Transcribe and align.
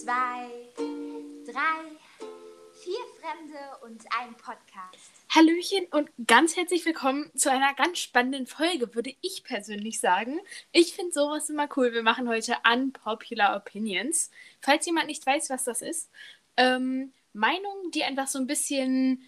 zwei, 0.00 0.48
drei, 1.44 2.24
vier 2.72 3.00
Fremde 3.20 3.58
und 3.84 4.02
ein 4.18 4.34
Podcast. 4.34 5.10
Hallöchen 5.28 5.84
und 5.90 6.08
ganz 6.26 6.56
herzlich 6.56 6.86
willkommen 6.86 7.30
zu 7.34 7.50
einer 7.50 7.74
ganz 7.74 7.98
spannenden 7.98 8.46
Folge, 8.46 8.94
würde 8.94 9.14
ich 9.20 9.44
persönlich 9.44 10.00
sagen. 10.00 10.40
Ich 10.72 10.94
finde 10.94 11.12
sowas 11.12 11.50
immer 11.50 11.68
cool. 11.76 11.92
Wir 11.92 12.02
machen 12.02 12.30
heute 12.30 12.56
Unpopular 12.72 13.54
Opinions. 13.54 14.30
Falls 14.62 14.86
jemand 14.86 15.08
nicht 15.08 15.26
weiß, 15.26 15.50
was 15.50 15.64
das 15.64 15.82
ist, 15.82 16.10
ähm, 16.56 17.12
Meinungen, 17.34 17.90
die 17.90 18.02
einfach 18.02 18.26
so 18.26 18.38
ein 18.38 18.46
bisschen 18.46 19.22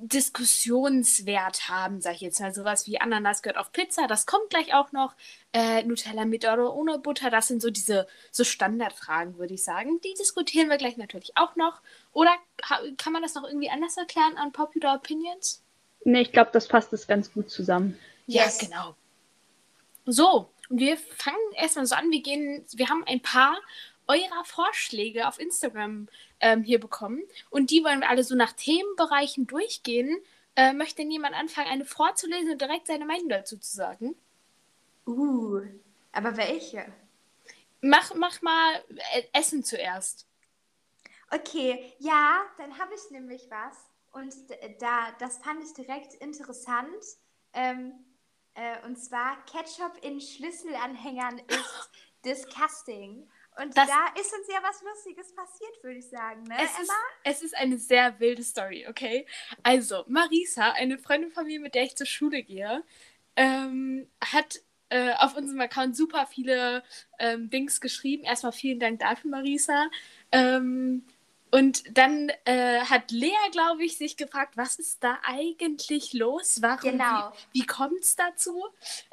Diskussionswert 0.00 1.68
haben, 1.68 2.00
sag 2.00 2.14
ich 2.14 2.20
jetzt 2.20 2.40
mal. 2.40 2.54
Sowas 2.54 2.86
wie 2.86 3.00
Ananas 3.00 3.42
gehört 3.42 3.58
auf 3.58 3.72
Pizza, 3.72 4.06
das 4.06 4.26
kommt 4.26 4.50
gleich 4.50 4.74
auch 4.74 4.92
noch. 4.92 5.14
Äh, 5.52 5.82
Nutella 5.84 6.24
mit 6.24 6.44
oder 6.44 6.74
ohne 6.74 6.98
Butter, 6.98 7.30
das 7.30 7.48
sind 7.48 7.62
so 7.62 7.70
diese 7.70 8.06
so 8.30 8.44
Standardfragen, 8.44 9.38
würde 9.38 9.54
ich 9.54 9.64
sagen. 9.64 10.00
Die 10.02 10.14
diskutieren 10.14 10.68
wir 10.68 10.76
gleich 10.76 10.96
natürlich 10.96 11.36
auch 11.36 11.56
noch. 11.56 11.80
Oder 12.12 12.30
kann 12.96 13.12
man 13.12 13.22
das 13.22 13.34
noch 13.34 13.44
irgendwie 13.44 13.70
anders 13.70 13.96
erklären 13.96 14.36
an 14.36 14.52
Popular 14.52 14.96
Opinions? 14.96 15.62
Nee, 16.04 16.22
ich 16.22 16.32
glaube, 16.32 16.50
das 16.52 16.68
passt 16.68 16.92
es 16.92 17.06
ganz 17.06 17.32
gut 17.32 17.50
zusammen. 17.50 17.98
Ja, 18.26 18.44
yes. 18.44 18.58
genau. 18.58 18.94
So, 20.06 20.50
und 20.68 20.78
wir 20.78 20.96
fangen 20.96 21.36
erstmal 21.54 21.86
so 21.86 21.94
an. 21.94 22.10
Wir 22.10 22.22
gehen, 22.22 22.64
wir 22.74 22.88
haben 22.88 23.04
ein 23.06 23.20
paar 23.20 23.56
eurer 24.06 24.44
Vorschläge 24.44 25.28
auf 25.28 25.38
Instagram 25.38 26.08
ähm, 26.40 26.62
hier 26.62 26.80
bekommen. 26.80 27.22
Und 27.50 27.70
die 27.70 27.84
wollen 27.84 28.00
wir 28.00 28.08
alle 28.08 28.24
so 28.24 28.34
nach 28.34 28.52
Themenbereichen 28.52 29.46
durchgehen. 29.46 30.16
Äh, 30.56 30.72
möchte 30.72 31.02
jemand 31.02 31.34
anfangen, 31.34 31.68
eine 31.68 31.84
vorzulesen 31.84 32.52
und 32.52 32.60
direkt 32.60 32.86
seine 32.86 33.06
Meinung 33.06 33.28
dazu 33.28 33.58
zu 33.58 33.76
sagen? 33.76 34.16
Uh, 35.06 35.62
aber 36.12 36.36
welche? 36.36 36.92
Mach, 37.80 38.14
mach 38.14 38.42
mal 38.42 38.84
äh, 39.14 39.22
Essen 39.32 39.62
zuerst. 39.62 40.26
Okay, 41.30 41.92
ja, 41.98 42.42
dann 42.56 42.78
habe 42.78 42.94
ich 42.94 43.10
nämlich 43.10 43.46
was. 43.50 43.76
Und 44.12 44.34
da, 44.80 45.12
das 45.18 45.38
fand 45.38 45.62
ich 45.62 45.74
direkt 45.74 46.14
interessant. 46.14 47.04
Ähm, 47.52 47.92
äh, 48.54 48.84
und 48.84 48.96
zwar 48.96 49.36
Ketchup 49.44 49.92
in 50.02 50.20
Schlüsselanhängern 50.20 51.38
ist 51.38 51.90
disgusting. 52.24 53.28
Und 53.60 53.76
das, 53.76 53.88
da 53.88 54.20
ist 54.20 54.32
uns 54.32 54.46
ja 54.48 54.60
was 54.62 54.82
Lustiges 54.82 55.34
passiert, 55.34 55.82
würde 55.82 55.98
ich 55.98 56.08
sagen, 56.08 56.44
ne, 56.44 56.54
es 56.62 56.74
Emma? 56.76 56.92
Ist, 57.24 57.38
es 57.38 57.42
ist 57.42 57.56
eine 57.56 57.76
sehr 57.76 58.18
wilde 58.20 58.42
Story, 58.42 58.86
okay? 58.88 59.26
Also, 59.62 60.04
Marisa, 60.06 60.72
eine 60.72 60.98
Freundin 60.98 61.32
von 61.32 61.46
mir, 61.46 61.58
mit 61.60 61.74
der 61.74 61.82
ich 61.82 61.96
zur 61.96 62.06
Schule 62.06 62.42
gehe, 62.42 62.84
ähm, 63.36 64.08
hat 64.20 64.60
äh, 64.90 65.12
auf 65.18 65.36
unserem 65.36 65.60
Account 65.60 65.96
super 65.96 66.26
viele 66.26 66.82
ähm, 67.18 67.50
Dings 67.50 67.80
geschrieben. 67.80 68.24
Erstmal 68.24 68.52
vielen 68.52 68.78
Dank 68.78 69.00
dafür, 69.00 69.30
Marisa. 69.30 69.88
Ähm, 70.32 71.04
und 71.50 71.96
dann 71.96 72.30
äh, 72.44 72.80
hat 72.80 73.10
Lea, 73.10 73.32
glaube 73.52 73.84
ich, 73.84 73.96
sich 73.96 74.16
gefragt, 74.16 74.56
was 74.56 74.78
ist 74.78 75.02
da 75.02 75.18
eigentlich 75.22 76.12
los? 76.12 76.60
Warum? 76.60 76.90
Genau. 76.90 77.32
Wie, 77.52 77.60
wie 77.60 77.66
kommt 77.66 78.00
es 78.00 78.16
dazu? 78.16 78.64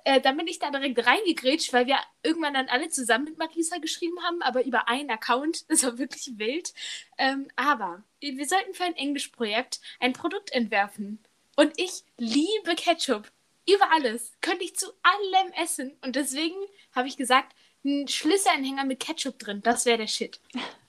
Äh, 0.03 0.19
dann 0.19 0.35
bin 0.35 0.47
ich 0.47 0.59
da 0.59 0.69
direkt 0.69 1.05
reingegrätscht, 1.05 1.71
weil 1.71 1.87
wir 1.87 1.97
irgendwann 2.23 2.53
dann 2.53 2.67
alle 2.67 2.89
zusammen 2.89 3.25
mit 3.25 3.37
Marisa 3.37 3.77
geschrieben 3.77 4.21
haben, 4.23 4.41
aber 4.41 4.65
über 4.65 4.87
einen 4.87 5.09
Account. 5.09 5.65
Das 5.75 5.83
war 5.83 5.97
wirklich 5.97 6.37
wild. 6.37 6.73
Ähm, 7.17 7.49
aber 7.57 8.03
wir 8.21 8.47
sollten 8.47 8.73
für 8.73 8.85
ein 8.85 8.95
Englischprojekt 8.95 9.81
ein 9.99 10.13
Produkt 10.13 10.51
entwerfen. 10.51 11.19
Und 11.57 11.73
ich 11.77 12.03
liebe 12.17 12.75
Ketchup. 12.75 13.29
Über 13.67 13.91
alles. 13.91 14.33
Könnte 14.41 14.63
ich 14.63 14.75
zu 14.75 14.87
allem 15.03 15.51
essen. 15.61 15.97
Und 16.01 16.15
deswegen 16.15 16.55
habe 16.93 17.07
ich 17.07 17.17
gesagt, 17.17 17.53
ein 17.83 18.07
Schlüsselanhänger 18.07 18.85
mit 18.85 18.99
Ketchup 18.99 19.37
drin, 19.39 19.61
das 19.63 19.85
wäre 19.85 19.99
der 19.99 20.07
Shit. 20.07 20.39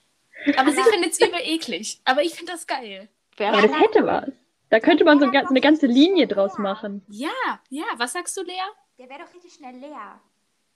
Aber 0.57 0.71
sie 0.71 0.83
findet 0.83 1.13
es 1.13 1.21
übel 1.21 1.41
eklig. 1.43 2.01
Aber 2.05 2.23
ich 2.23 2.35
finde 2.35 2.53
das 2.53 2.67
geil. 2.67 3.09
Aber 3.39 3.63
das 3.63 3.79
hätte 3.79 4.07
was. 4.07 4.31
Da 4.69 4.81
könnte 4.81 5.05
man 5.05 5.21
so 5.21 5.27
eine 5.27 5.61
ganze 5.61 5.87
Linie 5.87 6.27
draus 6.27 6.59
machen. 6.59 7.05
Ja, 7.09 7.31
ja. 7.69 7.85
Was 7.97 8.13
sagst 8.13 8.37
du, 8.37 8.43
Lea? 8.43 8.55
Der 8.99 9.09
wäre 9.09 9.21
doch 9.21 9.35
richtig 9.35 9.55
schnell 9.55 9.77
leer. 9.77 10.21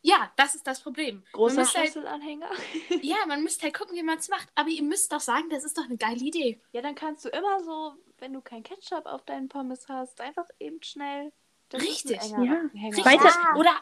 Ja, 0.03 0.31
das 0.37 0.55
ist 0.55 0.67
das 0.67 0.81
Problem. 0.81 1.23
Großer 1.33 1.65
Schlüsselanhänger. 1.65 2.49
Halt, 2.49 3.03
ja, 3.05 3.17
man 3.27 3.43
müsste 3.43 3.65
halt 3.65 3.75
gucken, 3.75 3.97
wie 3.97 4.03
man 4.03 4.19
es 4.19 4.29
macht. 4.29 4.49
Aber 4.55 4.69
ihr 4.69 4.83
müsst 4.83 5.13
doch 5.13 5.21
sagen, 5.21 5.51
das 5.51 5.65
ist 5.65 5.77
doch 5.77 5.85
eine 5.85 5.97
geile 5.97 6.21
Idee. 6.21 6.61
Ja, 6.73 6.81
dann 6.81 6.95
kannst 6.95 7.25
du 7.25 7.29
immer 7.29 7.63
so, 7.63 7.93
wenn 8.19 8.33
du 8.33 8.41
kein 8.41 8.63
Ketchup 8.63 9.05
auf 9.05 9.23
deinen 9.25 9.49
Pommes 9.49 9.89
hast, 9.89 10.21
einfach 10.21 10.47
eben 10.59 10.83
schnell. 10.83 11.33
Richtig. 11.75 12.21
Ja. 12.31 12.63
Richtig. 12.73 13.05
Weiter, 13.05 13.31
oder 13.57 13.73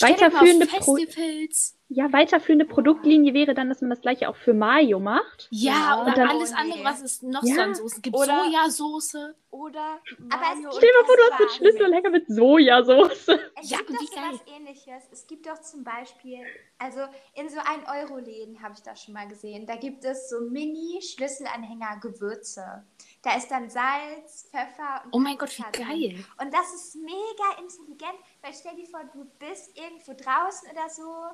weiterführende 0.00 0.66
Festivals. 0.66 1.77
Ja, 1.90 2.12
weiterführende 2.12 2.66
Produktlinie 2.66 3.32
wäre 3.32 3.54
dann, 3.54 3.70
dass 3.70 3.80
man 3.80 3.88
das 3.88 4.02
gleiche 4.02 4.28
auch 4.28 4.36
für 4.36 4.52
Mayo 4.52 5.00
macht. 5.00 5.48
Ja, 5.50 6.02
oder 6.02 6.12
dann, 6.12 6.28
alles 6.28 6.52
andere, 6.52 6.84
was 6.84 7.00
es 7.00 7.22
noch 7.22 7.42
ja. 7.42 7.54
so 7.54 7.62
an 7.62 7.74
Soßen 7.74 8.02
gibt. 8.02 8.14
Oder, 8.14 8.44
Sojasauce. 8.44 9.16
Oder 9.50 9.98
Mayo 10.18 10.70
Stell 10.70 10.82
dir 10.82 10.92
mal 11.00 11.06
vor, 11.06 11.16
du 11.16 11.22
hast 11.30 11.40
einen 11.40 11.48
Schlüsselanhänger 11.48 12.10
mit 12.10 12.28
Sojasauce. 12.28 13.28
Es 13.60 13.70
ja, 13.70 13.78
gibt 13.78 13.90
doch 13.90 14.00
so 14.00 14.16
was 14.16 14.40
ähnliches. 14.54 15.08
Es 15.10 15.26
gibt 15.26 15.46
doch 15.46 15.60
zum 15.62 15.82
Beispiel, 15.82 16.44
also 16.78 17.00
in 17.34 17.48
so 17.48 17.58
1-Euro-Läden 17.58 18.62
habe 18.62 18.74
ich 18.76 18.82
das 18.82 19.02
schon 19.02 19.14
mal 19.14 19.26
gesehen, 19.26 19.64
da 19.66 19.76
gibt 19.76 20.04
es 20.04 20.28
so 20.28 20.42
Mini-Schlüsselanhänger-Gewürze. 20.42 22.84
Da 23.22 23.36
ist 23.36 23.50
dann 23.50 23.70
Salz, 23.70 24.50
Pfeffer 24.50 25.04
und 25.06 25.14
Oh 25.14 25.18
mein 25.18 25.38
Gott, 25.38 25.58
wie 25.58 25.62
geil. 25.72 26.22
Und 26.40 26.52
das 26.52 26.74
ist 26.74 26.96
mega 26.96 27.54
intelligent, 27.58 28.18
weil 28.42 28.52
stell 28.52 28.76
dir 28.76 28.86
vor, 28.86 29.04
du 29.12 29.24
bist 29.38 29.74
irgendwo 29.76 30.12
draußen 30.12 30.70
oder 30.70 30.90
so 30.90 31.30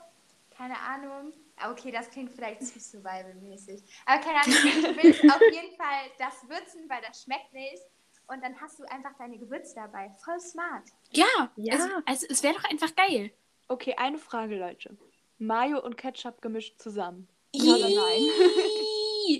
keine 0.56 0.78
Ahnung. 0.78 1.32
Okay, 1.70 1.90
das 1.90 2.10
klingt 2.10 2.32
vielleicht 2.32 2.62
zu 2.64 2.78
survival-mäßig. 2.80 3.82
Aber 4.06 4.20
keine 4.20 4.38
Ahnung, 4.38 4.82
du 4.82 5.02
willst 5.02 5.24
auf 5.30 5.40
jeden 5.52 5.76
Fall 5.76 6.10
das 6.18 6.48
würzen, 6.48 6.88
weil 6.88 7.02
das 7.02 7.22
schmeckt 7.22 7.52
nicht. 7.52 7.82
Und 8.26 8.42
dann 8.42 8.58
hast 8.60 8.78
du 8.78 8.84
einfach 8.84 9.12
deine 9.18 9.38
Gewürze 9.38 9.74
dabei. 9.74 10.10
Voll 10.24 10.40
smart. 10.40 10.88
Ja, 11.10 11.52
ja. 11.56 11.74
Also, 11.74 11.88
also 12.06 12.26
es 12.30 12.42
wäre 12.42 12.54
doch 12.54 12.64
einfach 12.64 12.94
geil. 12.96 13.30
Okay, 13.68 13.94
eine 13.96 14.18
Frage, 14.18 14.56
Leute. 14.58 14.96
Mayo 15.38 15.82
und 15.84 15.96
Ketchup 15.96 16.40
gemischt 16.40 16.80
zusammen. 16.80 17.28
Ja 17.52 17.74
oder 17.74 17.88
nein? 17.88 18.22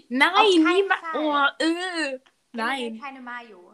nein, 0.09 0.45
niemals. 0.51 1.01
Oh, 1.15 1.65
äh, 1.65 2.19
nein. 2.53 3.01
Keine 3.03 3.21
Mayo. 3.21 3.74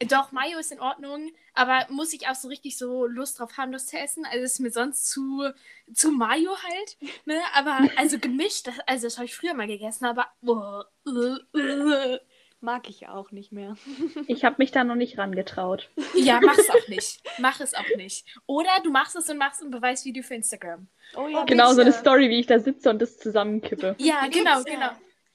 Doch, 0.00 0.32
Mayo 0.32 0.58
ist 0.58 0.72
in 0.72 0.80
Ordnung, 0.80 1.30
aber 1.54 1.86
muss 1.88 2.12
ich 2.12 2.26
auch 2.28 2.34
so 2.34 2.48
richtig 2.48 2.76
so 2.76 3.06
Lust 3.06 3.38
drauf 3.38 3.56
haben, 3.56 3.72
das 3.72 3.86
zu 3.86 3.96
essen? 3.96 4.26
Also 4.26 4.44
ist 4.44 4.58
mir 4.58 4.70
sonst 4.70 5.08
zu, 5.08 5.50
zu 5.92 6.10
Mayo 6.10 6.50
halt. 6.62 6.96
Ne? 7.26 7.38
Aber 7.54 7.78
also 7.96 8.18
gemischt, 8.18 8.66
das, 8.66 8.74
also 8.86 9.06
das 9.06 9.16
habe 9.16 9.26
ich 9.26 9.36
früher 9.36 9.54
mal 9.54 9.68
gegessen, 9.68 10.04
aber 10.04 10.26
oh, 10.42 10.82
uh, 11.06 11.38
uh. 11.56 12.18
mag 12.60 12.90
ich 12.90 13.08
auch 13.08 13.30
nicht 13.30 13.52
mehr. 13.52 13.76
ich 14.26 14.44
habe 14.44 14.56
mich 14.58 14.72
da 14.72 14.82
noch 14.82 14.96
nicht 14.96 15.16
rangetraut. 15.16 15.88
Ja, 16.14 16.40
mach 16.42 16.58
es 16.58 16.70
auch 16.70 16.88
nicht. 16.88 17.22
Mach 17.38 17.60
es 17.60 17.74
auch 17.74 17.96
nicht. 17.96 18.26
Oder 18.46 18.70
du 18.82 18.90
machst 18.90 19.14
es 19.16 19.28
und 19.28 19.38
machst 19.38 19.62
ein 19.62 19.70
Beweisvideo 19.70 20.22
für 20.22 20.34
Instagram. 20.34 20.88
Oh, 21.16 21.28
ja, 21.28 21.44
genau, 21.44 21.64
bitte. 21.64 21.74
so 21.76 21.80
eine 21.82 21.92
Story, 21.92 22.30
wie 22.30 22.40
ich 22.40 22.46
da 22.46 22.58
sitze 22.58 22.90
und 22.90 23.00
das 23.00 23.18
zusammenkippe. 23.18 23.94
Ja, 23.98 24.26
genau, 24.26 24.62
genau. 24.64 24.90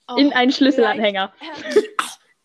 Oh, 0.10 0.16
In 0.18 0.34
einen 0.34 0.52
Schlüsselanhänger. 0.52 1.34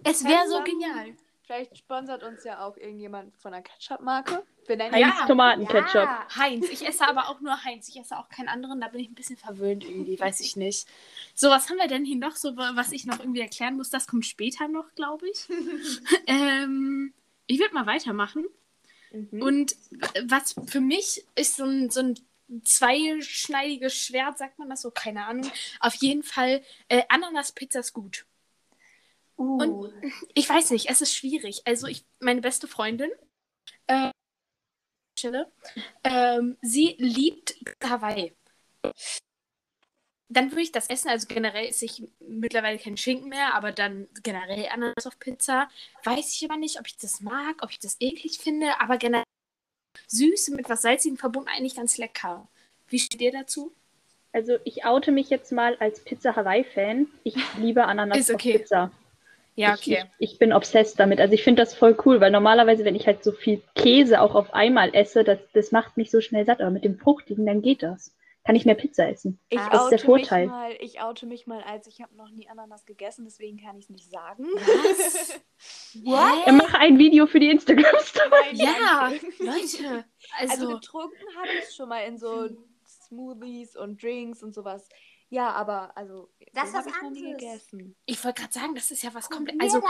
Es 0.04 0.22
wäre 0.24 0.46
so 0.48 0.62
genial. 0.62 1.16
Vielleicht 1.54 1.78
sponsert 1.78 2.24
uns 2.24 2.42
ja 2.42 2.66
auch 2.66 2.76
irgendjemand 2.76 3.36
von 3.36 3.54
einer 3.54 3.62
Ketchup-Marke. 3.62 4.42
Heinz 4.68 4.96
ja. 4.98 5.26
Tomatenketchup. 5.26 5.94
Ja. 5.94 6.26
Heinz. 6.36 6.68
Ich 6.68 6.84
esse 6.84 7.06
aber 7.06 7.28
auch 7.28 7.40
nur 7.40 7.64
Heinz. 7.64 7.88
Ich 7.88 7.96
esse 7.96 8.18
auch 8.18 8.28
keinen 8.28 8.48
anderen. 8.48 8.80
Da 8.80 8.88
bin 8.88 9.00
ich 9.00 9.08
ein 9.08 9.14
bisschen 9.14 9.36
verwöhnt 9.36 9.84
irgendwie. 9.84 10.18
Weiß 10.18 10.40
ich 10.40 10.56
nicht. 10.56 10.88
So, 11.36 11.50
was 11.50 11.68
haben 11.68 11.78
wir 11.78 11.88
denn 11.88 12.04
hier 12.04 12.16
noch? 12.16 12.36
So, 12.36 12.56
was 12.56 12.92
ich 12.92 13.06
noch 13.06 13.18
irgendwie 13.18 13.40
erklären 13.40 13.76
muss, 13.76 13.90
das 13.90 14.06
kommt 14.06 14.24
später 14.24 14.68
noch, 14.68 14.94
glaube 14.94 15.28
ich. 15.28 15.48
ähm, 16.26 17.12
ich 17.46 17.58
würde 17.58 17.74
mal 17.74 17.86
weitermachen. 17.86 18.46
Mhm. 19.12 19.42
Und 19.42 19.76
was 20.26 20.54
für 20.66 20.80
mich 20.80 21.24
ist 21.34 21.56
so 21.56 21.64
ein, 21.64 21.90
so 21.90 22.00
ein 22.00 22.14
zweischneidiges 22.64 23.94
Schwert, 23.94 24.38
sagt 24.38 24.58
man 24.58 24.70
das 24.70 24.82
so? 24.82 24.90
Keine 24.92 25.26
Ahnung. 25.26 25.50
Auf 25.80 25.94
jeden 25.96 26.22
Fall, 26.22 26.62
äh, 26.88 27.02
Ananas-Pizza 27.08 27.80
ist 27.80 27.92
gut. 27.92 28.26
Uh. 29.36 29.58
Und 29.58 29.92
ich 30.34 30.48
weiß 30.48 30.70
nicht, 30.70 30.90
es 30.90 31.00
ist 31.00 31.14
schwierig. 31.14 31.62
Also 31.64 31.86
ich, 31.86 32.04
meine 32.20 32.40
beste 32.40 32.68
Freundin, 32.68 33.10
äh, 33.86 34.10
ähm, 36.04 36.56
sie 36.60 36.96
liebt 36.98 37.54
Hawaii. 37.82 38.34
Dann 40.28 40.50
würde 40.50 40.62
ich 40.62 40.72
das 40.72 40.88
essen. 40.88 41.08
Also 41.08 41.26
generell 41.28 41.66
esse 41.66 41.84
ich 41.84 42.02
mittlerweile 42.18 42.78
keinen 42.78 42.96
Schinken 42.96 43.28
mehr, 43.28 43.54
aber 43.54 43.72
dann 43.72 44.08
generell 44.22 44.68
Ananas 44.68 45.06
auf 45.06 45.18
Pizza. 45.18 45.68
Weiß 46.02 46.32
ich 46.32 46.44
aber 46.44 46.58
nicht, 46.58 46.80
ob 46.80 46.86
ich 46.86 46.96
das 46.96 47.20
mag, 47.20 47.62
ob 47.62 47.70
ich 47.70 47.78
das 47.78 47.96
eklig 48.00 48.38
finde, 48.38 48.80
aber 48.80 48.96
generell 48.98 49.24
süß 50.08 50.48
mit 50.50 50.68
was 50.68 50.82
Salzigem 50.82 51.16
verbunden 51.16 51.48
eigentlich 51.48 51.76
ganz 51.76 51.98
lecker. 51.98 52.48
Wie 52.88 52.98
steht 52.98 53.20
ihr 53.20 53.32
dazu? 53.32 53.72
Also 54.32 54.58
ich 54.64 54.84
oute 54.84 55.12
mich 55.12 55.30
jetzt 55.30 55.52
mal 55.52 55.76
als 55.76 56.00
Pizza 56.00 56.34
Hawaii-Fan. 56.34 57.06
Ich 57.22 57.36
liebe 57.56 57.84
Ananas 57.84 58.30
okay. 58.30 58.54
auf 58.54 58.60
Pizza. 58.60 58.92
Ja, 59.56 59.74
okay. 59.74 60.04
Ich, 60.18 60.32
ich 60.32 60.38
bin 60.38 60.52
obsessed 60.52 60.98
damit. 60.98 61.20
Also 61.20 61.34
ich 61.34 61.44
finde 61.44 61.62
das 61.62 61.74
voll 61.74 61.96
cool, 62.04 62.20
weil 62.20 62.30
normalerweise, 62.32 62.84
wenn 62.84 62.96
ich 62.96 63.06
halt 63.06 63.22
so 63.22 63.32
viel 63.32 63.62
Käse 63.76 64.20
auch 64.20 64.34
auf 64.34 64.52
einmal 64.52 64.94
esse, 64.94 65.22
das, 65.24 65.38
das 65.52 65.70
macht 65.72 65.96
mich 65.96 66.10
so 66.10 66.20
schnell 66.20 66.44
satt. 66.44 66.60
Aber 66.60 66.70
mit 66.70 66.84
dem 66.84 66.98
Fruchtigen, 66.98 67.46
dann 67.46 67.62
geht 67.62 67.82
das. 67.82 68.14
kann 68.44 68.56
ich 68.56 68.66
mehr 68.66 68.74
Pizza 68.74 69.08
essen. 69.08 69.38
Ich. 69.48 69.58
Das 69.58 69.66
ist 69.66 69.90
der 69.90 69.98
oute 69.98 69.98
Vorteil. 70.06 70.42
Mich 70.46 70.50
mal, 70.50 70.76
ich 70.80 71.00
oute 71.00 71.26
mich 71.26 71.46
mal 71.46 71.62
als, 71.62 71.86
ich 71.86 72.00
habe 72.02 72.14
noch 72.16 72.30
nie 72.30 72.48
Ananas 72.48 72.84
gegessen, 72.84 73.24
deswegen 73.24 73.58
kann 73.58 73.78
ich 73.78 73.84
es 73.84 73.90
nicht 73.90 74.10
sagen. 74.10 74.44
Was? 74.44 75.40
What? 76.04 76.52
Mach 76.52 76.74
ein 76.74 76.98
Video 76.98 77.26
für 77.26 77.40
die 77.40 77.50
Instagram-Story. 77.50 78.54
Ja. 78.54 79.12
Leute. 79.38 80.04
Also, 80.38 80.52
Also, 80.52 80.68
getrunken 80.74 81.24
habe 81.38 81.48
ich 81.58 81.74
schon 81.74 81.88
mal 81.88 82.00
in 82.00 82.18
so 82.18 82.48
Smoothies 82.86 83.76
und 83.76 84.02
Drinks 84.02 84.42
und 84.42 84.54
sowas. 84.54 84.88
Ja, 85.34 85.50
aber 85.52 85.96
also 85.96 86.30
Das 86.52 86.70
so 86.70 86.74
was 86.78 86.86
ich 86.86 86.92
nie 87.02 87.06
anderes. 87.26 87.38
gegessen. 87.40 87.96
ich 88.06 88.24
wollte 88.24 88.40
gerade 88.42 88.52
sagen, 88.54 88.74
das 88.74 88.90
ist 88.90 89.02
ja 89.02 89.12
was 89.14 89.28
komplett. 89.28 89.60
Also, 89.60 89.82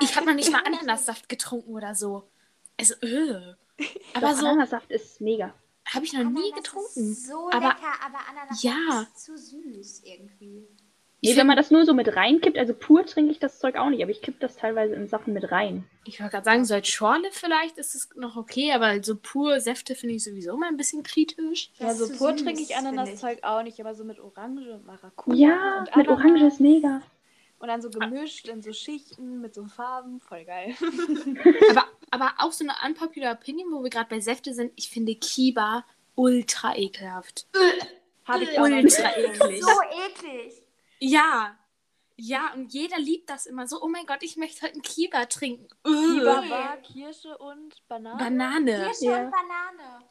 ich 0.00 0.14
habe 0.16 0.26
noch 0.26 0.34
nicht 0.34 0.50
mal 0.52 0.62
Ananassaft 0.64 1.28
getrunken 1.28 1.74
oder 1.74 1.94
so. 1.94 2.30
Also, 2.78 2.94
äh. 3.02 3.54
Aber 4.14 4.28
Doch, 4.30 4.36
so 4.36 4.46
Ananassaft 4.46 4.90
ist 4.92 5.20
mega. 5.20 5.52
habe 5.92 6.04
ich 6.04 6.12
noch 6.12 6.20
nie 6.22 6.38
Ananas 6.52 6.54
getrunken. 6.56 7.12
Ist 7.12 7.26
so 7.26 7.50
Aber- 7.50 7.68
lecker, 7.68 7.92
aber 8.06 8.18
Ananas 8.30 8.62
Ja. 8.62 9.02
ist 9.02 9.24
zu 9.24 9.36
süß 9.36 10.02
irgendwie. 10.04 10.68
Nee, 11.24 11.36
wenn 11.36 11.46
man 11.46 11.56
das 11.56 11.70
nur 11.70 11.84
so 11.84 11.94
mit 11.94 12.14
reinkippt, 12.14 12.58
also 12.58 12.74
pur 12.74 13.04
trinke 13.06 13.32
ich 13.32 13.38
das 13.38 13.58
Zeug 13.58 13.76
auch 13.76 13.88
nicht, 13.88 14.02
aber 14.02 14.10
ich 14.10 14.22
kippe 14.22 14.38
das 14.40 14.56
teilweise 14.56 14.94
in 14.94 15.08
Sachen 15.08 15.32
mit 15.32 15.50
rein. 15.50 15.84
Ich 16.04 16.20
wollte 16.20 16.32
gerade 16.32 16.44
sagen, 16.44 16.64
so 16.64 16.74
als 16.74 16.88
Schorle 16.88 17.28
vielleicht 17.32 17.78
ist 17.78 17.94
es 17.94 18.08
noch 18.16 18.36
okay, 18.36 18.72
aber 18.72 19.02
so 19.02 19.16
pur 19.16 19.60
Säfte 19.60 19.94
finde 19.94 20.16
ich 20.16 20.24
sowieso 20.24 20.56
mal 20.56 20.68
ein 20.68 20.76
bisschen 20.76 21.02
kritisch. 21.02 21.70
Ja, 21.78 21.94
so 21.94 22.06
pur 22.08 22.32
süß, 22.32 22.44
trinke 22.44 22.62
ich 22.62 22.76
Ananaszeug 22.76 23.42
auch 23.42 23.62
nicht, 23.62 23.80
aber 23.80 23.94
so 23.94 24.04
mit 24.04 24.20
Orange 24.20 24.70
und 24.72 24.86
Maracuja 24.86 25.48
Ja, 25.48 25.78
und 25.80 25.96
mit 25.96 26.08
Orange 26.08 26.46
ist 26.46 26.60
mega. 26.60 27.02
Und 27.58 27.68
dann 27.68 27.80
so 27.80 27.88
gemischt 27.88 28.46
in 28.48 28.62
so 28.62 28.72
Schichten 28.74 29.40
mit 29.40 29.54
so 29.54 29.64
Farben. 29.64 30.20
Voll 30.20 30.44
geil. 30.44 30.74
Aber, 31.70 31.84
aber 32.10 32.34
auch 32.38 32.52
so 32.52 32.64
eine 32.64 32.74
unpopular 32.86 33.32
Opinion, 33.32 33.72
wo 33.72 33.82
wir 33.82 33.88
gerade 33.90 34.10
bei 34.10 34.20
Säfte 34.20 34.52
sind, 34.52 34.72
ich 34.76 34.90
finde 34.90 35.14
Kiba 35.14 35.84
ultra 36.14 36.76
ekelhaft. 36.76 37.46
Habe 38.24 38.44
ich 38.44 38.58
auch 38.58 38.64
Ultra 38.64 39.16
eklig. 39.16 39.62
So 39.62 39.70
eklig. 40.06 40.63
Ja. 41.00 41.56
Ja, 42.16 42.52
und 42.54 42.72
jeder 42.72 42.98
liebt 42.98 43.28
das 43.28 43.46
immer 43.46 43.66
so. 43.66 43.82
Oh 43.82 43.88
mein 43.88 44.06
Gott, 44.06 44.22
ich 44.22 44.36
möchte 44.36 44.62
heute 44.62 44.74
einen 44.74 44.82
Kiba 44.82 45.24
trinken. 45.26 45.66
Kiba 45.82 46.48
war 46.48 46.76
Kirsche 46.78 47.36
und 47.38 47.74
Banane. 47.88 48.18
Banane. 48.22 48.84
Kirsche 48.86 49.04
Ja. 49.06 49.24
und 49.24 49.30
Banane. 49.32 50.04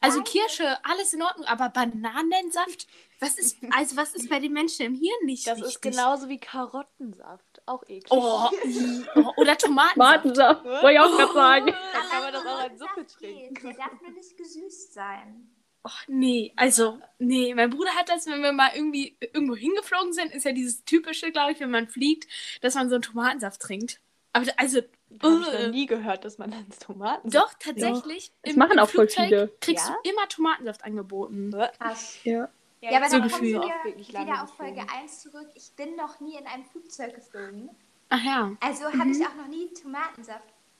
Also 0.00 0.18
Beides. 0.20 0.32
Kirsche, 0.32 0.84
alles 0.84 1.12
in 1.12 1.22
Ordnung, 1.22 1.44
aber 1.46 1.70
Bananensaft? 1.70 2.86
Was 3.18 3.36
ist, 3.36 3.56
also 3.72 3.96
was 3.96 4.14
ist 4.14 4.30
bei 4.30 4.38
den 4.38 4.52
Menschen 4.52 4.86
im 4.86 4.94
Hirn 4.94 5.24
nicht 5.26 5.44
Das 5.48 5.56
richtig? 5.58 5.74
ist 5.74 5.82
genauso 5.82 6.28
wie 6.28 6.38
Karottensaft. 6.38 7.60
Auch 7.66 7.82
eklig. 7.82 8.06
Oh, 8.10 8.48
i- 8.64 9.04
oh, 9.16 9.32
oder 9.38 9.58
Tomatensaft. 9.58 9.94
Tomatensaft, 10.22 10.64
wollte 10.64 10.92
ich 10.92 11.00
auch 11.00 11.16
gerade 11.16 11.32
sagen. 11.34 11.66
Dann 11.66 12.08
kann 12.08 12.22
man 12.22 12.32
das 12.32 12.46
auch 12.46 12.58
als 12.60 12.78
Suppe 12.78 12.90
Karottensaft 12.94 13.18
geht. 13.18 13.36
trinken. 13.54 13.66
Der 13.66 13.74
darf 13.88 14.00
nur 14.00 14.10
nicht 14.12 14.36
gesüßt 14.36 14.94
sein. 14.94 15.50
Oh, 15.84 15.90
nee, 16.08 16.52
also, 16.56 16.98
nee, 17.18 17.54
mein 17.54 17.70
Bruder 17.70 17.90
hat 17.92 18.08
das, 18.08 18.26
wenn 18.26 18.42
wir 18.42 18.52
mal 18.52 18.70
irgendwie 18.74 19.16
irgendwo 19.20 19.54
hingeflogen 19.56 20.12
sind, 20.12 20.32
ist 20.34 20.44
ja 20.44 20.52
dieses 20.52 20.84
typische, 20.84 21.30
glaube 21.32 21.52
ich, 21.52 21.60
wenn 21.60 21.70
man 21.70 21.88
fliegt, 21.88 22.26
dass 22.62 22.74
man 22.74 22.88
so 22.88 22.96
einen 22.96 23.02
Tomatensaft 23.02 23.60
trinkt. 23.62 24.00
Aber 24.32 24.46
also, 24.56 24.80
Habe 25.22 25.40
ich 25.40 25.60
noch 25.64 25.70
nie 25.70 25.86
gehört, 25.86 26.24
dass 26.24 26.36
man 26.36 26.50
dann 26.50 26.66
Tomaten. 26.80 27.30
doch, 27.30 27.54
tatsächlich. 27.58 28.32
Das 28.42 28.56
machen 28.56 28.78
auch 28.78 28.90
voll 28.90 29.08
viele. 29.08 29.48
Kriegst 29.60 29.88
Ja? 29.88 29.96
du 30.04 30.10
immer 30.10 30.28
Tomatensaft 30.28 30.84
angeboten. 30.84 31.50
Krass. 31.78 32.18
Ja. 32.24 32.48
Ja, 32.80 32.96
aber 32.98 33.08
so 33.08 33.18
dann 33.18 33.30
kommen 33.30 33.42
wir 33.42 33.60
wieder 33.62 34.42
auf 34.44 34.54
Folge 34.54 34.74
geflogen. 34.74 34.94
1 35.02 35.20
zurück. 35.22 35.48
Ich 35.54 35.72
bin 35.74 35.96
noch 35.96 36.20
nie 36.20 36.36
in 36.36 36.46
einem 36.46 36.64
Flugzeug 36.66 37.14
geflogen. 37.14 37.70
Ach 38.10 38.22
ja. 38.22 38.52
Also 38.60 38.84
habe 38.84 39.10
ich 39.10 39.26
auch 39.26 39.34
noch 39.34 39.48
nie 39.48 39.68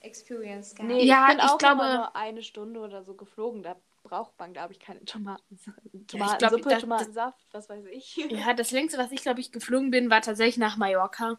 Tomatensaft-Experience 0.03 0.75
gehabt. 0.75 0.93
Nee, 0.93 1.05
Ja, 1.05 1.23
ich 1.31 1.37
bin 1.37 1.39
ich 1.45 1.51
auch 1.51 1.59
glaube- 1.59 1.75
immer 1.83 1.95
nur 1.97 2.17
eine 2.17 2.43
Stunde 2.43 2.81
oder 2.81 3.03
so 3.03 3.15
geflogen. 3.15 3.63
Da 3.63 3.77
braucht 4.09 4.39
man, 4.39 4.53
glaube 4.53 4.73
ich, 4.73 4.81
keine 4.81 5.05
Tomaten 5.05 5.59
glaub, 5.93 6.09
Tomatensuppe, 6.09 6.69
das- 6.71 6.81
Tomatensaft, 6.81 7.47
was 7.53 7.69
weiß 7.69 7.85
ich. 7.93 8.17
Ja, 8.17 8.53
das 8.55 8.71
längste, 8.71 8.99
was 8.99 9.13
ich, 9.13 9.23
glaube 9.23 9.41
ich, 9.41 9.53
geflogen 9.53 9.91
bin, 9.91 10.11
war 10.11 10.21
tatsächlich 10.21 10.57
nach 10.59 10.77
Mallorca. 10.77 11.39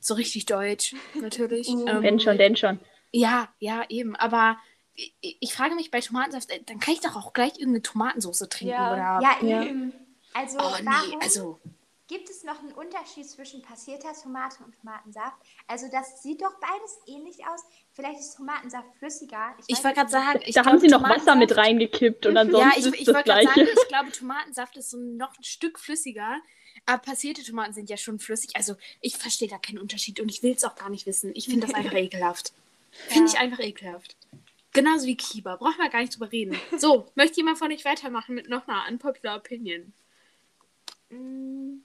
So 0.00 0.14
richtig 0.14 0.46
deutsch, 0.46 0.94
natürlich. 1.14 1.68
Ähm, 1.88 2.02
Wenn 2.02 2.20
schon, 2.20 2.38
denn 2.38 2.56
schon. 2.56 2.78
Ja, 3.10 3.48
ja, 3.58 3.84
eben. 3.88 4.14
Aber 4.16 4.58
ich, 4.94 5.14
ich 5.20 5.54
frage 5.54 5.74
mich 5.74 5.90
bei 5.90 6.00
Tomatensaft, 6.00 6.50
äh, 6.50 6.60
dann 6.66 6.78
kann 6.78 6.94
ich 6.94 7.00
doch 7.00 7.16
auch 7.16 7.32
gleich 7.32 7.52
irgendeine 7.54 7.82
Tomatensauce 7.82 8.46
trinken, 8.50 8.74
Ja. 8.74 8.92
oder? 8.92 9.20
Ja, 9.22 9.36
Ja. 9.48 9.62
eben. 9.64 9.92
Also, 10.34 10.58
Oh, 10.58 10.62
warum 10.62 10.84
nee, 11.10 11.16
also. 11.20 11.58
Gibt 12.08 12.28
es 12.30 12.42
noch 12.42 12.58
einen 12.60 12.72
Unterschied 12.72 13.28
zwischen 13.28 13.62
passierter 13.62 14.12
Tomate 14.14 14.64
und 14.64 14.74
Tomatensaft? 14.80 15.36
Also, 15.66 15.86
das 15.92 16.22
sieht 16.22 16.40
doch 16.42 16.54
beides 16.60 16.98
ähnlich 17.06 17.46
aus. 17.46 17.60
Vielleicht 17.92 18.18
ist 18.20 18.36
Tomatensaft 18.36 18.88
flüssiger. 18.98 19.54
Ich 19.66 19.76
weiß 19.76 19.84
wollte 19.84 19.88
es 19.88 19.94
gerade 19.94 20.10
sagen, 20.10 20.40
ich 20.44 20.54
da 20.54 20.62
glaub, 20.62 20.72
haben 20.72 20.80
sie 20.80 20.88
noch 20.88 21.02
Wasser 21.02 21.34
mit 21.36 21.56
reingekippt 21.56 22.26
und 22.26 22.34
Ja, 22.36 22.40
ansonsten 22.40 22.78
ich, 22.80 22.86
ist 22.86 22.94
ich 23.00 23.04
das 23.06 23.14
wollte 23.14 23.28
gerade 23.30 23.42
gleiche. 23.44 23.60
sagen, 23.66 23.78
ich 23.82 23.88
glaube, 23.88 24.12
Tomatensaft 24.12 24.76
ist 24.76 24.90
so 24.90 24.96
noch 24.98 25.36
ein 25.38 25.44
Stück 25.44 25.78
flüssiger. 25.78 26.38
Aber 26.86 26.98
passierte 26.98 27.42
Tomaten 27.44 27.74
sind 27.74 27.90
ja 27.90 27.96
schon 27.96 28.18
flüssig. 28.18 28.50
Also, 28.54 28.76
ich 29.00 29.16
verstehe 29.16 29.48
da 29.48 29.58
keinen 29.58 29.78
Unterschied 29.78 30.20
und 30.20 30.28
ich 30.30 30.42
will 30.42 30.52
es 30.52 30.64
auch 30.64 30.74
gar 30.76 30.88
nicht 30.90 31.06
wissen. 31.06 31.32
Ich 31.34 31.46
finde 31.46 31.66
das 31.66 31.74
einfach 31.74 31.92
ekelhaft. 31.96 32.52
Finde 33.08 33.30
Ja. 33.30 33.34
ich 33.34 33.38
einfach 33.38 33.60
ekelhaft. 33.60 34.16
Genauso 34.72 35.06
wie 35.06 35.16
Kiba. 35.16 35.56
Brauchen 35.56 35.78
wir 35.78 35.88
gar 35.90 36.00
nicht 36.00 36.14
drüber 36.14 36.30
reden. 36.32 36.58
So, 36.78 37.08
möchte 37.14 37.36
jemand 37.36 37.58
von 37.58 37.70
euch 37.72 37.84
weitermachen 37.84 38.34
mit 38.34 38.48
noch 38.48 38.66
einer 38.68 38.84
unpopular 38.88 39.36
Opinion? 39.38 39.92
Mm, 41.10 41.78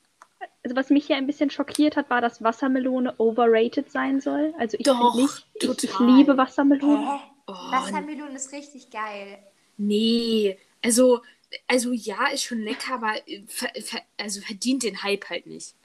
Also 0.63 0.75
was 0.75 0.89
mich 0.89 1.07
hier 1.07 1.18
ein 1.18 1.27
bisschen 1.27 1.50
schockiert 1.50 1.98
hat, 1.98 2.10
war, 2.10 2.21
dass 2.21 2.42
Wassermelone 2.42 3.15
overrated 3.18 3.92
sein 3.92 4.21
soll. 4.21 4.54
Also 4.57 4.77
ich 4.80 4.86
Doch, 4.86 5.13
finde 5.13 5.24
nicht, 5.24 5.45
ich, 5.56 5.83
ich 5.83 6.00
liebe 6.00 6.38
Wassermelone. 6.38 7.06
Hä? 7.06 7.19
Oh, 7.48 7.54
Wassermelone 7.54 8.36
ist 8.36 8.51
richtig 8.54 8.89
geil. 8.89 9.39
Nee, 9.77 10.57
also, 10.81 11.21
also 11.68 11.92
ja, 11.92 12.27
ist 12.27 12.44
schon 12.44 12.62
lecker, 12.62 12.95
aber 12.95 13.15
äh, 13.27 13.44
ver, 13.48 13.69
ver, 13.81 14.01
also 14.18 14.39
verdient 14.42 14.83
den 14.83 15.04
Hype 15.04 15.30
halt 15.30 15.48
nicht. 15.48 15.75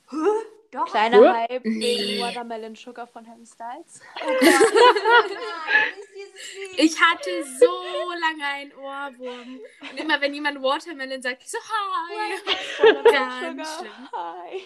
Doch. 0.71 0.87
kleiner 0.87 1.19
Huh? 1.19 1.35
Hype 1.35 1.65
Nee. 1.65 2.21
Watermelon 2.21 2.75
Sugar 2.75 3.07
von 3.07 3.27
Harry 3.27 3.47
Styles. 3.47 4.01
Oh 4.21 5.27
nicht 5.97 6.09
dieses 6.15 6.77
Lied. 6.77 6.91
Ich 6.91 7.01
hatte 7.01 7.31
so 7.59 8.11
lange 8.21 8.45
einen 8.45 8.73
Ohrwurm. 8.73 9.61
Und 9.81 10.01
immer 10.01 10.21
wenn 10.21 10.35
jemand 10.35 10.63
Watermelon 10.63 11.23
sagt, 11.23 11.43
ich 11.43 11.51
so, 11.51 11.59
hi. 11.59 13.03
Ganz 13.11 13.79
schlimm. 13.79 14.09
Hi. 14.13 14.61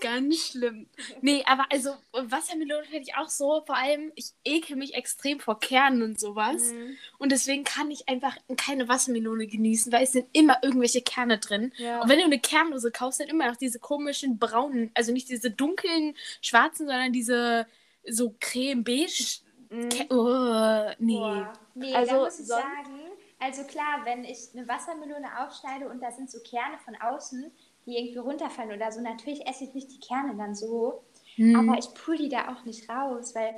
Ganz 0.00 0.46
schlimm. 0.48 0.88
Nee, 1.20 1.42
aber 1.46 1.66
also 1.70 1.94
Wassermelone 2.12 2.84
finde 2.84 3.02
ich 3.02 3.16
auch 3.16 3.28
so, 3.28 3.62
vor 3.66 3.76
allem, 3.76 4.12
ich 4.14 4.32
ekel 4.44 4.76
mich 4.76 4.94
extrem 4.94 5.40
vor 5.40 5.58
Kernen 5.58 6.02
und 6.02 6.20
sowas. 6.20 6.72
Mhm. 6.72 6.96
Und 7.18 7.32
deswegen 7.32 7.64
kann 7.64 7.90
ich 7.90 8.08
einfach 8.08 8.36
keine 8.56 8.88
Wassermelone 8.88 9.46
genießen, 9.46 9.92
weil 9.92 10.04
es 10.04 10.12
sind 10.12 10.28
immer 10.32 10.58
irgendwelche 10.62 11.02
Kerne 11.02 11.38
drin. 11.38 11.72
Ja. 11.76 12.02
Und 12.02 12.08
wenn 12.08 12.18
du 12.18 12.24
eine 12.24 12.40
Kernlose 12.40 12.90
kaufst, 12.90 13.18
sind 13.18 13.30
immer 13.30 13.48
noch 13.48 13.56
diese 13.56 13.78
komischen 13.78 14.38
braunen, 14.38 14.90
also 14.94 15.12
nicht 15.12 15.28
diese 15.28 15.37
dunklen 15.40 16.14
schwarzen, 16.42 16.86
sondern 16.86 17.12
diese 17.12 17.66
so 18.06 18.34
creme-beige. 18.40 19.40
Mhm. 19.70 19.88
Oh, 20.10 20.90
nee. 20.98 21.18
Boah. 21.18 21.52
Nee, 21.74 21.94
Also 21.94 22.12
da 22.12 22.18
muss 22.24 22.40
ich 22.40 22.46
sonst- 22.46 22.62
sagen, 22.62 23.00
also 23.38 23.62
klar, 23.64 24.00
wenn 24.04 24.24
ich 24.24 24.48
eine 24.54 24.66
Wassermelone 24.66 25.26
aufschneide 25.44 25.88
und 25.88 26.00
da 26.02 26.10
sind 26.10 26.30
so 26.30 26.38
Kerne 26.40 26.78
von 26.84 26.96
außen, 26.96 27.50
die 27.86 27.96
irgendwie 27.96 28.18
runterfallen 28.18 28.72
oder 28.72 28.90
so, 28.90 29.00
natürlich 29.00 29.46
esse 29.46 29.64
ich 29.64 29.74
nicht 29.74 29.90
die 29.92 30.00
Kerne 30.00 30.34
dann 30.36 30.54
so, 30.54 31.04
Hm. 31.36 31.54
aber 31.56 31.78
ich 31.78 31.92
pull 31.94 32.16
die 32.18 32.28
da 32.28 32.48
auch 32.48 32.64
nicht 32.64 32.88
raus, 32.90 33.34
weil 33.34 33.54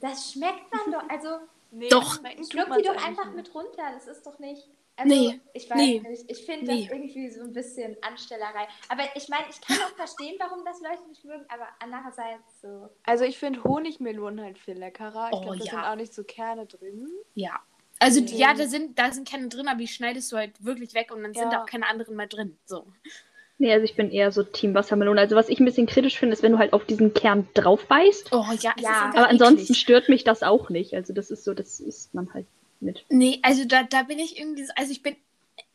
das 0.00 0.32
schmeckt 0.32 0.72
man 0.72 0.92
doch, 0.92 1.08
also 1.08 1.28
Nee, 1.72 1.88
Doch. 1.88 2.14
schluck 2.14 2.76
die 2.78 2.84
doch 2.84 3.04
einfach 3.04 3.26
nicht. 3.26 3.36
mit 3.36 3.54
runter, 3.54 3.82
das 3.92 4.06
ist 4.06 4.24
doch 4.24 4.38
nicht... 4.38 4.66
Also, 4.98 5.14
Nee, 5.14 5.40
ich 5.52 5.68
weiß 5.68 5.76
nee, 5.76 6.00
nicht. 6.08 6.24
Ich 6.30 6.46
finde 6.46 6.72
nee. 6.72 6.82
das 6.84 6.92
irgendwie 6.92 7.28
so 7.30 7.42
ein 7.42 7.52
bisschen 7.52 7.96
Anstellerei. 8.02 8.66
Aber 8.88 9.02
ich 9.14 9.28
meine, 9.28 9.44
ich 9.50 9.60
kann 9.60 9.76
auch 9.84 9.90
verstehen, 9.96 10.36
warum 10.38 10.64
das 10.64 10.80
Leute 10.80 11.06
nicht 11.08 11.24
mögen, 11.24 11.44
aber 11.48 11.68
andererseits 11.80 12.60
so. 12.62 12.88
Also 13.04 13.24
ich 13.24 13.38
finde 13.38 13.62
Honigmelonen 13.62 14.42
halt 14.42 14.58
viel 14.58 14.78
leckerer. 14.78 15.28
Ich 15.32 15.36
Oh, 15.36 15.42
glaube, 15.42 15.58
da 15.58 15.64
ja. 15.64 15.70
sind 15.70 15.80
auch 15.80 15.96
nicht 15.96 16.14
so 16.14 16.24
Kerne 16.24 16.64
drin. 16.66 17.08
Ja. 17.34 17.60
Also 17.98 18.20
Nee. 18.20 18.36
ja, 18.36 18.54
da 18.54 18.66
sind, 18.66 18.98
da 18.98 19.12
sind 19.12 19.28
Kerne 19.28 19.48
drin, 19.48 19.68
aber 19.68 19.78
die 19.78 19.88
schneidest 19.88 20.32
du 20.32 20.36
halt 20.36 20.64
wirklich 20.64 20.94
weg 20.94 21.12
und 21.14 21.22
dann 21.22 21.34
sind 21.34 21.52
Ja. 21.52 21.62
auch 21.62 21.66
keine 21.66 21.86
anderen 21.88 22.16
mehr 22.16 22.26
drin. 22.26 22.56
So. 22.64 22.86
Nee, 23.58 23.72
also 23.72 23.84
ich 23.84 23.96
bin 23.96 24.10
eher 24.10 24.32
so 24.32 24.42
Team 24.42 24.74
Wassermelone. 24.74 25.18
Also 25.20 25.34
was 25.36 25.48
ich 25.48 25.60
ein 25.60 25.64
bisschen 25.64 25.86
kritisch 25.86 26.18
finde, 26.18 26.34
ist, 26.34 26.42
wenn 26.42 26.52
du 26.52 26.58
halt 26.58 26.72
auf 26.74 26.84
diesen 26.84 27.14
Kern 27.14 27.48
drauf 27.54 27.86
beißt. 27.86 28.30
Oh 28.32 28.44
ja, 28.52 28.54
Ja. 28.62 28.72
ist 28.76 28.86
einfach 28.86 29.14
Aber 29.16 29.28
ansonsten 29.28 29.74
stört 29.74 30.08
mich 30.10 30.24
das 30.24 30.42
auch 30.42 30.68
nicht. 30.68 30.94
Also 30.94 31.12
das 31.14 31.30
ist 31.30 31.44
so, 31.44 31.54
das 31.54 31.80
isst 31.80 32.14
man 32.14 32.32
halt 32.34 32.46
mit. 32.80 33.04
Nee, 33.08 33.38
also 33.42 33.64
da, 33.64 33.82
da 33.84 34.02
bin 34.02 34.18
ich 34.18 34.38
irgendwie, 34.38 34.64
so- 34.64 34.72
also 34.76 34.92
ich 34.92 35.02
bin 35.02 35.16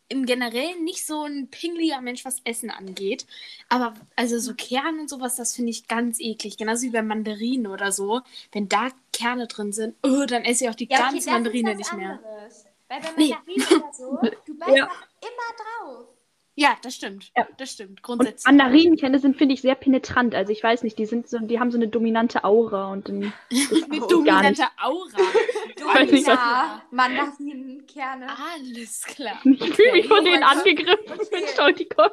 im 0.10 0.25
Generellen 0.25 0.84
nicht 0.84 1.05
so 1.05 1.24
ein 1.24 1.48
pingliger 1.48 2.01
Mensch, 2.01 2.25
was 2.25 2.41
Essen 2.43 2.70
angeht. 2.70 3.25
Aber 3.70 3.93
also 4.17 4.39
so 4.39 4.53
Kerne 4.53 5.00
und 5.00 5.10
sowas, 5.10 5.36
das 5.38 5.55
finde 5.55 5.72
ich 5.72 5.88
ganz 5.88 6.20
eklig. 6.20 6.58
Genauso 6.58 6.84
wie 6.84 6.89
bei 6.89 7.01
Mandarinen 7.01 7.67
oder 7.67 7.93
so. 7.93 8.20
Wenn 8.51 8.67
da 8.67 8.89
Kerne 9.13 9.48
drin 9.48 9.72
sind, 9.72 9.96
oh, 10.03 10.25
dann 10.25 10.43
esse 10.43 10.65
ich 10.65 10.70
auch 10.70 10.75
die 10.75 10.89
Ja, 10.89 10.98
okay, 10.98 11.03
ganze 11.12 11.17
das 11.25 11.34
Mandarine 11.34 11.75
nicht 11.75 11.93
mehr. 11.93 12.10
anderes. 12.20 12.65
Weil 12.89 13.00
bei 13.01 13.08
Nee. 13.15 13.29
Mandarinen 13.29 13.84
oder 13.84 13.93
so, 13.93 14.20
du 14.46 14.58
beißt 14.58 14.72
Ja. 14.77 14.89
immer 15.22 15.88
drauf. 15.96 16.08
Ja, 16.55 16.75
das 16.84 16.96
stimmt. 16.96 17.31
Ja. 17.36 17.48
Das 17.58 17.72
stimmt. 17.72 17.89
Und 17.91 18.01
Grundsätzlich. 18.03 18.46
Mandarienkerne 18.46 19.20
sind, 19.20 19.38
finde 19.38 19.53
ich, 19.53 19.62
sehr 19.62 19.75
penetrant. 19.75 20.36
Also 20.36 20.51
ich 20.51 20.62
weiß 20.62 20.84
nicht, 20.84 21.00
die 21.00 21.05
sind 21.05 21.29
so, 21.29 21.39
die 21.39 21.60
haben 21.60 21.72
so 21.72 21.77
eine 21.77 21.88
dominante 21.88 22.43
Aura 22.43 22.91
und 22.91 23.08
dann 23.08 23.34
Eine 23.51 24.00
dominante 24.08 24.65
Aura. 24.81 25.17
weiß 25.96 26.12
nicht, 26.12 26.27
was- 26.27 26.36
Ja, 26.36 26.81
Mandarinenkerne. 26.91 28.27
Alles 28.53 29.03
klar. 29.03 29.39
ich 29.46 29.74
fühle 29.75 29.91
mich 29.93 30.08
von 30.08 30.24
denen 30.25 30.43
angegriffen. 30.43 31.20
Okay. 31.20 31.43
Entschuldigung. 31.48 32.10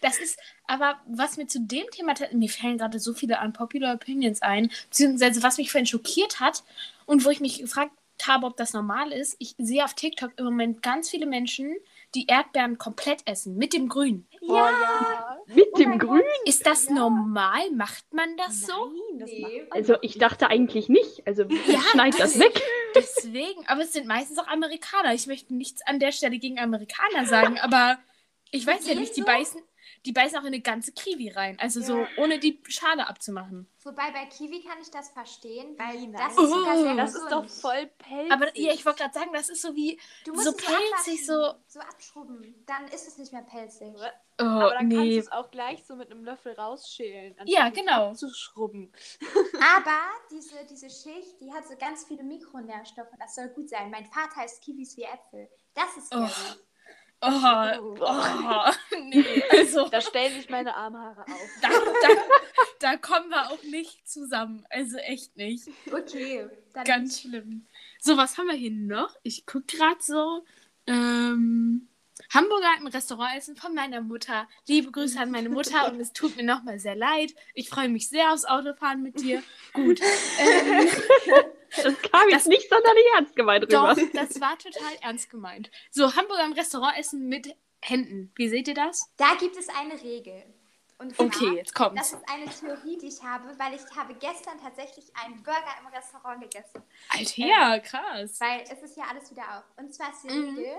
Das 0.00 0.18
ist, 0.18 0.38
aber 0.66 0.98
was 1.06 1.36
mir 1.36 1.46
zu 1.46 1.60
dem 1.60 1.84
Thema, 1.92 2.14
mir 2.32 2.48
fallen 2.48 2.78
gerade 2.78 2.98
so 2.98 3.14
viele 3.14 3.38
unpopular 3.40 3.94
Opinions 3.94 4.42
ein, 4.42 4.72
beziehungsweise 4.88 5.42
was 5.42 5.58
mich 5.58 5.70
vorhin 5.70 5.86
schockiert 5.86 6.40
hat 6.40 6.64
und 7.06 7.24
wo 7.24 7.30
ich 7.30 7.38
mich 7.40 7.58
gefragt 7.60 7.92
habe, 8.26 8.46
ob 8.46 8.56
das 8.56 8.72
normal 8.72 9.12
ist. 9.12 9.36
Ich 9.38 9.54
sehe 9.58 9.84
auf 9.84 9.94
TikTok 9.94 10.32
im 10.36 10.46
Moment 10.46 10.82
ganz 10.82 11.10
viele 11.10 11.26
Menschen, 11.26 11.76
die 12.14 12.26
Erdbeeren 12.26 12.78
komplett 12.78 13.20
essen, 13.26 13.56
mit 13.56 13.72
dem 13.72 13.88
Grün. 13.88 14.26
Oh, 14.42 14.54
ja. 14.56 15.38
Mit 15.46 15.68
Oh 15.72 15.76
dem 15.78 15.98
Grün? 15.98 16.22
Ist 16.46 16.66
das 16.66 16.88
normal? 16.88 17.70
Macht 17.72 18.12
man 18.14 18.36
das 18.36 18.62
so? 18.62 18.72
Nein, 18.86 19.18
das 19.18 19.30
Nee. 19.30 19.40
macht 19.42 19.52
man 19.70 19.72
Also 19.72 19.96
ich 20.02 20.18
dachte 20.18 20.48
eigentlich 20.48 20.88
nicht. 20.88 21.26
Also 21.26 21.42
Ja, 21.66 21.80
schneid 21.92 22.14
das 22.14 22.34
also- 22.34 22.40
weg. 22.40 22.62
Deswegen, 22.94 23.66
aber 23.66 23.82
es 23.82 23.92
sind 23.92 24.06
meistens 24.06 24.38
auch 24.38 24.46
Amerikaner. 24.48 25.12
Ich 25.14 25.26
möchte 25.26 25.54
nichts 25.54 25.82
an 25.86 25.98
der 26.00 26.12
Stelle 26.12 26.38
gegen 26.38 26.58
Amerikaner 26.58 27.26
sagen, 27.26 27.58
aber 27.60 27.98
ich 28.50 28.66
weiß 28.66 28.88
ja 28.88 28.94
nicht, 28.94 29.14
die 29.14 29.20
so? 29.20 29.26
beißen, 29.26 29.60
die 30.06 30.12
beißen 30.12 30.36
auch 30.38 30.42
in 30.42 30.48
eine 30.48 30.60
ganze 30.60 30.92
Kiwi 30.92 31.30
rein. 31.30 31.56
Also 31.60 31.80
so, 31.82 31.98
Ja. 31.98 32.08
ohne 32.18 32.38
die 32.38 32.60
Schale 32.68 33.06
abzumachen. 33.08 33.68
Wobei 33.84 34.10
bei 34.12 34.26
Kiwi 34.26 34.62
kann 34.62 34.78
ich 34.82 34.90
das 34.90 35.10
verstehen, 35.10 35.76
weil 35.78 36.12
das 36.12 36.32
ist 36.36 36.50
sogar 36.50 36.76
sehr 36.78 36.92
Oh. 36.92 36.96
Das 36.96 37.14
ist 37.14 37.28
doch 37.30 37.48
voll 37.48 37.86
pelzig. 37.98 38.32
Aber 38.32 38.56
ja, 38.58 38.72
ich 38.72 38.84
wollte 38.84 39.02
gerade 39.02 39.14
sagen, 39.14 39.30
das 39.32 39.48
ist 39.48 39.62
so 39.62 39.74
wie. 39.74 39.98
Du 40.24 40.32
musst 40.32 40.44
so 40.44 40.50
es 40.50 40.56
pelzig, 40.56 41.24
so- 41.26 41.54
so 41.66 41.80
abschrubben. 41.80 42.54
Dann 42.66 42.86
ist 42.88 43.06
es 43.08 43.16
nicht 43.18 43.32
mehr 43.32 43.42
pelzig. 43.42 43.94
Oh, 44.40 44.44
Aber 44.44 44.70
dann 44.70 44.88
kannst 44.90 44.96
nee. 44.96 45.14
du 45.14 45.18
es 45.20 45.32
auch 45.32 45.50
gleich 45.50 45.84
so 45.84 45.96
mit 45.96 46.10
einem 46.10 46.24
Löffel 46.24 46.52
rausschälen. 46.52 47.34
Ja, 47.46 47.70
genau. 47.70 48.10
Abzuschrubben. 48.10 48.92
Aber 49.76 49.98
diese, 50.30 50.64
diese 50.70 50.90
Schicht, 50.90 51.40
die 51.40 51.52
hat 51.52 51.66
so 51.66 51.76
ganz 51.76 52.04
viele 52.04 52.22
Mikronährstoffe. 52.22 53.08
Das 53.18 53.34
soll 53.34 53.48
gut 53.48 53.68
sein. 53.68 53.90
Mein 53.90 54.06
Vater 54.06 54.44
isst 54.44 54.62
Kiwis 54.62 54.96
wie 54.96 55.02
Äpfel. 55.04 55.48
Das 55.74 55.96
ist 55.96 56.14
Oh. 56.14 56.26
scary. 56.26 56.58
Oh, 57.20 57.96
oh, 58.00 58.70
nee, 59.10 59.42
also 59.50 59.88
Da 59.88 60.00
stellen 60.00 60.34
sich 60.34 60.48
meine 60.48 60.74
Armhaare 60.76 61.22
auf. 61.22 61.50
da, 61.60 61.68
da, 61.68 62.08
da 62.78 62.96
kommen 62.96 63.28
wir 63.30 63.50
auch 63.50 63.62
nicht 63.64 64.08
zusammen. 64.08 64.64
Also 64.70 64.98
echt 64.98 65.36
nicht. 65.36 65.68
Okay, 65.92 66.46
Ganz 66.84 67.20
schlimm. 67.22 67.66
So, 68.00 68.16
was 68.16 68.38
haben 68.38 68.46
wir 68.46 68.54
hier 68.54 68.70
noch? 68.70 69.16
Ich 69.24 69.46
gucke 69.46 69.76
gerade 69.76 70.00
so. 70.00 70.44
Ähm, 70.86 71.88
Hamburger 72.32 72.70
im 72.78 72.86
Restaurant 72.86 73.36
essen 73.36 73.56
von 73.56 73.74
meiner 73.74 74.00
Mutter. 74.00 74.46
Liebe 74.66 74.90
Grüße 74.92 75.18
an 75.18 75.30
meine 75.30 75.48
Mutter 75.48 75.90
und 75.90 76.00
es 76.00 76.12
tut 76.12 76.36
mir 76.36 76.44
nochmal 76.44 76.78
sehr 76.78 76.96
leid. 76.96 77.34
Ich 77.54 77.68
freue 77.68 77.88
mich 77.88 78.08
sehr 78.08 78.32
aufs 78.32 78.44
Autofahren 78.44 79.02
mit 79.02 79.20
dir. 79.20 79.42
Gut. 79.72 80.00
Ähm, 80.40 80.88
Das 81.76 81.84
kam 82.02 82.28
jetzt 82.28 82.40
Das- 82.42 82.46
nicht 82.46 82.68
sonderlich 82.68 83.04
ernst 83.14 83.36
gemeint 83.36 83.64
rüber. 83.64 83.94
doch, 83.94 84.12
das 84.12 84.40
war 84.40 84.58
total 84.58 84.94
ernst 85.02 85.30
gemeint. 85.30 85.70
So, 85.90 86.14
Hamburger 86.16 86.44
im 86.44 86.52
Restaurant 86.52 86.96
essen 86.98 87.28
mit 87.28 87.54
Händen. 87.82 88.32
Wie 88.36 88.48
seht 88.48 88.68
ihr 88.68 88.74
das? 88.74 89.12
Da 89.16 89.34
gibt 89.38 89.56
es 89.56 89.68
eine 89.68 90.00
Regel. 90.02 90.42
Und 91.00 91.14
zwar, 91.14 91.26
Okay, 91.26 91.50
jetzt 91.54 91.74
kommt's. 91.74 92.10
Das 92.10 92.20
ist 92.20 92.28
eine 92.28 92.46
Theorie, 92.46 92.98
die 92.98 93.06
ich 93.06 93.22
habe, 93.22 93.56
weil 93.58 93.74
ich 93.74 93.82
habe 93.96 94.14
gestern 94.14 94.58
tatsächlich 94.60 95.04
einen 95.24 95.40
Burger 95.44 95.74
im 95.80 95.86
Restaurant 95.94 96.40
gegessen. 96.42 96.82
Alter, 97.10 97.32
ja, 97.46 97.78
krass. 97.78 98.40
Weil 98.40 98.62
es 98.68 98.82
ist 98.82 98.96
ja 98.96 99.04
alles 99.08 99.30
wieder 99.30 99.58
auf. 99.58 99.64
Und 99.76 99.94
zwar 99.94 100.10
ist 100.10 100.24
die 100.24 100.30
Mhm. 100.30 100.56
Regel, 100.56 100.76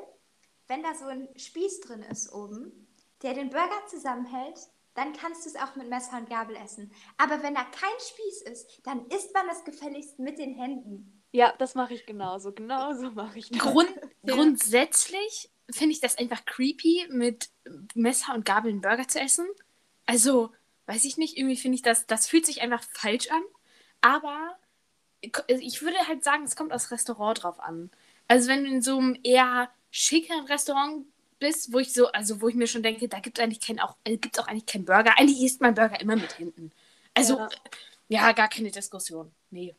wenn 0.68 0.84
da 0.84 0.94
so 0.94 1.06
ein 1.06 1.30
Spieß 1.38 1.80
drin 1.82 2.04
ist 2.04 2.34
oben, 2.34 2.88
der 3.22 3.34
den 3.34 3.50
Burger 3.50 3.86
zusammenhält, 3.88 4.58
dann 5.00 5.14
kannst 5.14 5.46
du 5.46 5.50
es 5.50 5.56
auch 5.56 5.78
mit 5.78 5.90
Messer 5.90 6.18
und 6.18 6.30
Gabel 6.30 6.58
essen. 6.58 6.92
Aber 7.18 7.42
wenn 7.42 7.56
da 7.56 7.64
kein 7.64 8.00
Spieß 8.00 8.42
ist, 8.52 8.82
dann 8.84 9.06
isst 9.08 9.34
man 9.34 9.48
das 9.48 9.64
gefälligst 9.64 10.20
mit 10.20 10.38
den 10.38 10.54
Händen. 10.54 11.24
Ja, 11.32 11.54
das 11.58 11.74
mache 11.74 11.94
ich 11.94 12.06
genauso. 12.06 12.52
Genauso 12.52 13.12
mache 13.12 13.40
ich 13.40 13.50
das. 13.50 13.60
Grund, 13.60 13.90
Ja. 14.24 14.36
Grundsätzlich 14.36 15.50
finde 15.72 15.94
ich 15.94 16.02
das 16.02 16.18
einfach 16.18 16.44
creepy, 16.46 17.08
mit 17.10 17.50
Messer 17.96 18.34
und 18.34 18.44
Gabel 18.44 18.72
einen 18.72 18.82
Burger 18.82 19.08
zu 19.08 19.22
essen. 19.22 19.48
Also, 20.06 20.52
weiß 20.88 21.06
ich 21.06 21.18
nicht, 21.18 21.38
irgendwie 21.38 21.56
finde 21.56 21.76
ich 21.76 21.82
das, 21.82 22.06
das 22.06 22.28
fühlt 22.28 22.46
sich 22.46 22.62
einfach 22.62 22.84
falsch 22.84 23.30
an. 23.32 23.44
Aber 24.02 24.58
ich 25.48 25.82
würde 25.82 25.98
halt 26.08 26.24
sagen, 26.24 26.44
es 26.44 26.56
kommt 26.56 26.74
aufs 26.74 26.92
Restaurant 26.92 27.44
drauf 27.44 27.60
an. 27.60 27.90
Also, 28.28 28.50
wenn 28.50 28.66
du 28.66 28.70
in 28.70 28.82
so 28.82 28.98
einem 28.98 29.18
eher 29.24 29.70
schickeren 29.92 30.46
Restaurant 30.46 31.06
bist, 31.40 31.74
wo 31.74 31.80
ich 31.80 31.94
so, 31.94 32.08
also 32.12 32.42
wo 32.42 32.48
ich 32.50 32.56
mir 32.56 32.68
schon 32.68 32.84
denke, 32.84 33.08
da 33.08 33.20
gibt 33.20 33.38
es 33.40 33.44
eigentlich 33.44 33.62
kein, 33.62 33.80
auch, 33.80 33.96
äh, 34.04 34.18
gibt's 34.18 34.40
auch 34.40 34.48
eigentlich 34.48 34.66
keinen 34.66 34.86
Burger. 34.86 35.18
Eigentlich 35.18 35.42
isst 35.44 35.62
man 35.62 35.74
Burger 35.76 36.00
immer 36.02 36.16
mit 36.16 36.38
Händen. 36.40 36.72
Also, 37.14 37.38
Ja. 37.38 37.50
ja, 38.10 38.32
gar 38.34 38.50
keine 38.50 38.72
Diskussion. 38.72 39.32
Nee. 39.52 39.76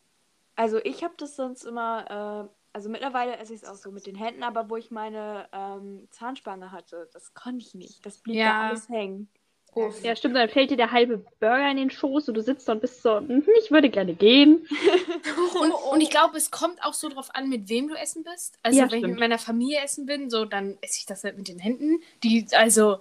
Also 0.56 0.78
ich 0.84 1.02
habe 1.04 1.14
das 1.16 1.36
sonst 1.36 1.64
immer, 1.64 2.48
äh, 2.50 2.54
also 2.72 2.88
mittlerweile 2.90 3.36
esse 3.38 3.54
ich 3.54 3.62
es 3.62 3.68
auch 3.68 3.74
so 3.76 3.90
mit 3.90 4.06
den 4.06 4.14
Händen, 4.14 4.42
aber 4.42 4.68
wo 4.70 4.76
ich 4.76 4.90
meine 4.90 5.48
ähm, 5.52 6.06
Zahnspange 6.10 6.70
hatte, 6.72 7.08
das 7.12 7.34
konnte 7.34 7.64
ich 7.64 7.74
nicht. 7.74 8.04
Das 8.04 8.18
blieb 8.18 8.36
Ja. 8.36 8.46
da 8.46 8.68
alles 8.68 8.88
hängen. 8.88 9.28
Uff. 9.74 10.02
Ja, 10.04 10.16
stimmt, 10.16 10.34
dann 10.36 10.48
fällt 10.48 10.70
dir 10.70 10.76
der 10.76 10.90
halbe 10.90 11.18
Burger 11.38 11.70
in 11.70 11.76
den 11.76 11.90
Schoß 11.90 12.28
und 12.28 12.34
du 12.34 12.42
sitzt 12.42 12.68
da 12.68 12.72
und 12.72 12.80
bist 12.80 13.02
so, 13.02 13.16
"Hm, 13.18 13.44
ich 13.62 13.70
würde 13.70 13.88
gerne 13.90 14.14
gehen. 14.14 14.66
Und, 15.60 15.72
und 15.72 16.00
ich 16.00 16.10
glaube, 16.10 16.36
es 16.38 16.50
kommt 16.50 16.82
auch 16.84 16.94
so 16.94 17.08
drauf 17.08 17.28
an, 17.34 17.48
mit 17.48 17.68
wem 17.68 17.88
du 17.88 17.94
essen 17.94 18.24
bist. 18.24 18.58
Also, 18.62 18.78
Ja, 18.78 18.84
wenn 18.84 18.90
ich 18.90 18.96
stimmt. 18.98 19.10
mit 19.12 19.20
meiner 19.20 19.38
Familie 19.38 19.80
essen 19.80 20.06
bin, 20.06 20.30
so, 20.30 20.44
dann 20.44 20.78
esse 20.80 20.98
ich 20.98 21.06
das 21.06 21.24
halt 21.24 21.36
mit 21.36 21.48
den 21.48 21.58
Händen. 21.58 22.00
Die, 22.22 22.46
also, 22.52 22.98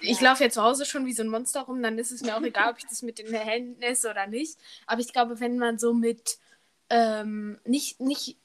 ich 0.00 0.20
laufe 0.20 0.44
ja 0.44 0.50
zu 0.50 0.62
Hause 0.62 0.84
schon 0.84 1.06
wie 1.06 1.12
so 1.12 1.22
ein 1.22 1.28
Monster 1.28 1.62
rum, 1.62 1.82
dann 1.82 1.98
ist 1.98 2.10
es 2.10 2.22
mir 2.22 2.36
auch 2.36 2.42
egal, 2.42 2.70
ob 2.70 2.78
ich 2.78 2.86
das 2.86 3.02
mit 3.02 3.18
den 3.18 3.32
Händen 3.32 3.80
esse 3.82 4.10
oder 4.10 4.26
nicht. 4.26 4.58
Aber 4.86 5.00
ich 5.00 5.12
glaube, 5.12 5.40
wenn 5.40 5.58
man 5.58 5.78
so 5.78 5.94
mit, 5.94 6.38
ähm, 6.90 7.58
nicht, 7.64 8.00
nicht 8.00 8.36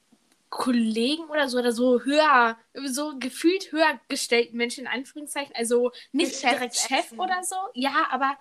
Kollegen 0.50 1.25
oder 1.25 1.48
so, 1.48 1.60
oder 1.60 1.72
so 1.72 2.01
höher, 2.01 2.58
so 2.86 3.13
gefühlt 3.20 3.72
höher 3.72 4.00
gestellten 4.08 4.58
Menschen, 4.58 4.82
in 4.82 4.88
Anführungszeichen, 4.88 5.53
also 5.56 5.91
nicht 6.12 6.41
direkt 6.41 6.75
Chef 6.75 7.12
oder 7.18 7.44
so. 7.44 7.56
Ja, 7.75 8.08
aber 8.10 8.38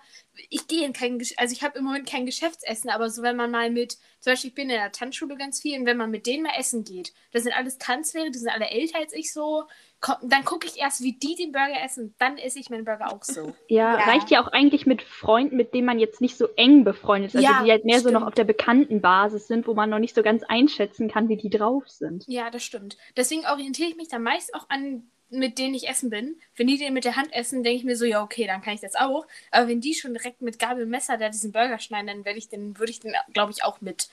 ich 0.49 0.67
gehe 0.67 0.85
in 0.85 0.93
kein, 0.93 1.19
Gesch- 1.19 1.37
also 1.37 1.53
ich 1.53 1.61
habe 1.63 1.77
im 1.77 1.85
Moment 1.85 2.09
kein 2.09 2.25
Geschäftsessen, 2.25 2.89
aber 2.89 3.09
so 3.09 3.21
wenn 3.21 3.35
man 3.35 3.51
mal 3.51 3.69
mit, 3.69 3.93
zum 4.19 4.31
Beispiel 4.33 4.49
ich 4.49 4.55
bin 4.55 4.69
in 4.69 4.75
der 4.77 4.91
Tanzschule 4.91 5.37
ganz 5.37 5.61
viel 5.61 5.79
und 5.79 5.85
wenn 5.85 5.97
man 5.97 6.09
mit 6.09 6.25
denen 6.25 6.43
mal 6.43 6.57
essen 6.57 6.83
geht, 6.83 7.13
das 7.31 7.43
sind 7.43 7.53
alles 7.53 7.77
Tanzlehrer, 7.77 8.29
die 8.29 8.39
sind 8.39 8.49
alle 8.49 8.69
älter 8.69 8.97
als 8.99 9.13
ich 9.13 9.31
so, 9.31 9.65
dann 10.23 10.45
gucke 10.45 10.65
ich 10.67 10.77
erst, 10.79 11.01
wie 11.01 11.13
die 11.13 11.35
den 11.35 11.51
Burger 11.51 11.81
essen, 11.83 12.15
dann 12.19 12.37
esse 12.37 12.59
ich 12.59 12.69
meinen 12.69 12.85
Burger 12.85 13.11
auch 13.13 13.23
so. 13.23 13.53
Ja, 13.67 13.97
Ja. 13.99 14.05
reicht 14.05 14.29
ja 14.31 14.41
auch 14.43 14.47
eigentlich 14.47 14.85
mit 14.85 15.01
Freunden, 15.01 15.57
mit 15.57 15.73
denen 15.73 15.85
man 15.85 15.99
jetzt 15.99 16.21
nicht 16.21 16.37
so 16.37 16.47
eng 16.55 16.83
befreundet 16.83 17.31
ist. 17.33 17.35
Also 17.37 17.47
Ja, 17.51 17.63
die 17.63 17.71
halt 17.71 17.85
mehr 17.85 17.99
so 17.99 18.09
noch 18.09 18.19
stimmt. 18.19 18.27
auf 18.27 18.33
der 18.35 18.43
bekannten 18.45 19.01
Basis 19.01 19.47
sind, 19.47 19.67
wo 19.67 19.73
man 19.73 19.89
noch 19.89 19.99
nicht 19.99 20.15
so 20.15 20.23
ganz 20.23 20.43
einschätzen 20.43 21.09
kann, 21.09 21.27
wie 21.29 21.37
die 21.37 21.49
drauf 21.49 21.87
sind. 21.89 22.23
Ja, 22.27 22.49
das 22.49 22.63
stimmt. 22.63 22.97
Deswegen 23.17 23.45
orientiere 23.45 23.89
ich 23.89 23.95
mich 23.97 24.07
da 24.07 24.19
meist 24.19 24.53
auch 24.55 24.69
an, 24.69 25.09
mit 25.31 25.59
denen 25.59 25.75
ich 25.75 25.87
essen 25.87 26.09
bin. 26.09 26.39
Wenn 26.55 26.65
die 26.67 26.77
den 26.77 26.93
mit 26.93 27.05
der 27.05 27.15
Hand 27.15 27.31
essen, 27.33 27.61
denke 27.63 27.77
ich 27.77 27.83
mir 27.83 27.95
so, 27.95 28.05
ja, 28.05 28.23
okay, 28.23 28.47
dann 28.47 28.61
kann 28.61 28.73
ich 28.73 28.81
das 28.81 28.95
auch. 28.95 29.27
Aber 29.51 29.67
wenn 29.67 29.79
die 29.81 29.93
schon 29.93 30.13
direkt 30.13 30.41
mit 30.41 30.57
Gabel 30.59 30.83
und 30.85 30.89
Messer 30.89 31.17
da 31.17 31.29
diesen 31.29 31.51
Burger 31.51 31.77
schneiden, 31.77 32.07
dann 32.07 32.25
werde 32.25 32.39
ich 32.39 32.49
den, 32.49 32.79
würde 32.79 32.91
ich 32.91 32.99
den, 32.99 33.13
glaube 33.33 33.51
ich, 33.51 33.63
auch 33.63 33.79
mit 33.81 34.09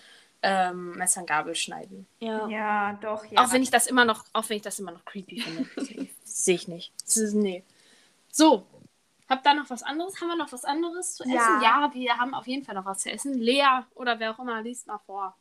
ähm, 0.46 0.92
Messer 0.92 1.22
und 1.22 1.26
Gabel 1.26 1.56
schneiden. 1.56 2.06
Ja. 2.20 2.46
Ja, 2.46 2.92
doch. 3.00 3.24
Ja. 3.24 3.44
Auch 3.44 3.52
wenn 3.52 3.62
ich 3.62 3.70
das 3.70 3.88
immer 3.88 4.04
noch, 4.04 4.24
auch 4.32 4.48
wenn 4.48 4.58
ich 4.58 4.62
das 4.62 4.78
immer 4.78 4.92
noch 4.92 5.04
creepy 5.04 5.40
finde. 5.40 6.08
Sehe 6.24 6.54
ich 6.54 6.68
nicht. 6.68 6.92
Ist, 7.04 7.34
nee. 7.34 7.64
So. 8.30 8.64
Habt 9.28 9.44
da 9.44 9.54
noch 9.54 9.68
was 9.70 9.82
anderes? 9.82 10.20
Haben 10.20 10.28
wir 10.28 10.36
noch 10.36 10.52
was 10.52 10.64
anderes 10.64 11.16
zu 11.16 11.24
essen? 11.24 11.34
Ja. 11.34 11.60
Ja, 11.60 11.90
wir 11.92 12.16
haben 12.16 12.32
auf 12.32 12.46
jeden 12.46 12.64
Fall 12.64 12.76
noch 12.76 12.84
was 12.84 13.00
zu 13.00 13.10
essen. 13.10 13.34
Lea 13.34 13.82
oder 13.96 14.20
wer 14.20 14.30
auch 14.30 14.38
immer, 14.38 14.62
liest 14.62 14.86
mal 14.86 14.98
vor. 14.98 15.36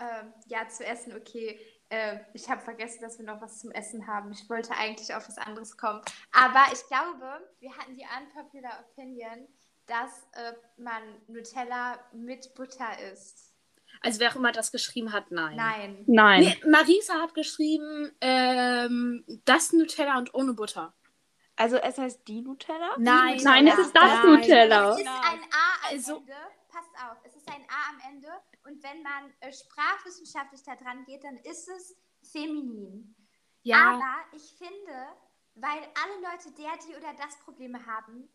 Ähm, 0.00 0.32
ja, 0.46 0.68
zu 0.68 0.84
essen, 0.84 1.14
okay. 1.14 1.60
Äh, 1.90 2.18
ich 2.32 2.50
habe 2.50 2.60
vergessen, 2.60 3.02
dass 3.02 3.20
wir 3.20 3.24
noch 3.24 3.40
was 3.40 3.60
zum 3.60 3.70
Essen 3.70 4.08
haben. 4.08 4.32
Ich 4.32 4.50
wollte 4.50 4.74
eigentlich 4.74 5.14
auf 5.14 5.28
was 5.28 5.38
anderes 5.38 5.76
kommen. 5.76 6.00
Aber 6.32 6.64
ich 6.72 6.84
glaube, 6.88 7.46
wir 7.60 7.76
hatten 7.76 7.94
die 7.94 8.04
unpopular 8.18 8.84
Opinion, 8.90 9.46
dass 9.86 10.26
äh, 10.32 10.54
man 10.76 11.02
Nutella 11.28 12.00
mit 12.12 12.52
Butter 12.56 12.98
isst. 13.12 13.53
Also 14.04 14.20
wer 14.20 14.30
auch 14.30 14.36
immer 14.36 14.52
das 14.52 14.70
geschrieben 14.70 15.12
hat, 15.12 15.30
nein. 15.30 15.56
Nein. 15.56 16.04
Nein. 16.06 16.40
Nee, 16.42 16.60
Marisa 16.70 17.14
hat 17.22 17.34
geschrieben, 17.34 18.12
ähm, 18.20 19.24
das 19.44 19.72
Nutella 19.72 20.18
und 20.18 20.34
ohne 20.34 20.52
Butter. 20.54 20.94
Also 21.56 21.76
es 21.76 21.98
heißt 21.98 22.26
die 22.28 22.42
Nutella? 22.42 22.96
Nein, 22.98 23.40
Nein, 23.42 23.66
es 23.68 23.78
ist 23.78 23.94
das 23.96 24.02
Nein. 24.22 24.26
Nutella. 24.26 24.90
Es 24.92 24.98
ist 25.00 25.06
ein 25.08 25.14
A 25.14 25.88
am 25.88 25.90
Also- 25.90 26.16
Ende. 26.18 26.32
Passt 26.68 26.90
auf, 27.08 27.16
es 27.24 27.36
ist 27.36 27.48
ein 27.48 27.62
A 27.68 27.90
am 27.90 28.12
Ende. 28.12 28.28
Und 28.64 28.82
wenn 28.82 29.02
man 29.02 29.32
äh, 29.40 29.52
sprachwissenschaftlich 29.52 30.62
da 30.64 30.74
dran 30.74 31.04
geht, 31.04 31.22
dann 31.22 31.36
ist 31.38 31.68
es 31.68 31.96
feminin. 32.32 33.14
Ja, 33.62 33.92
Aber 33.94 34.36
ich 34.36 34.54
finde, 34.58 35.06
weil 35.54 35.78
alle 35.78 36.20
Leute 36.20 36.50
der, 36.58 36.72
die 36.86 36.96
oder 36.96 37.14
das 37.16 37.38
Probleme 37.44 37.78
haben, 37.86 38.28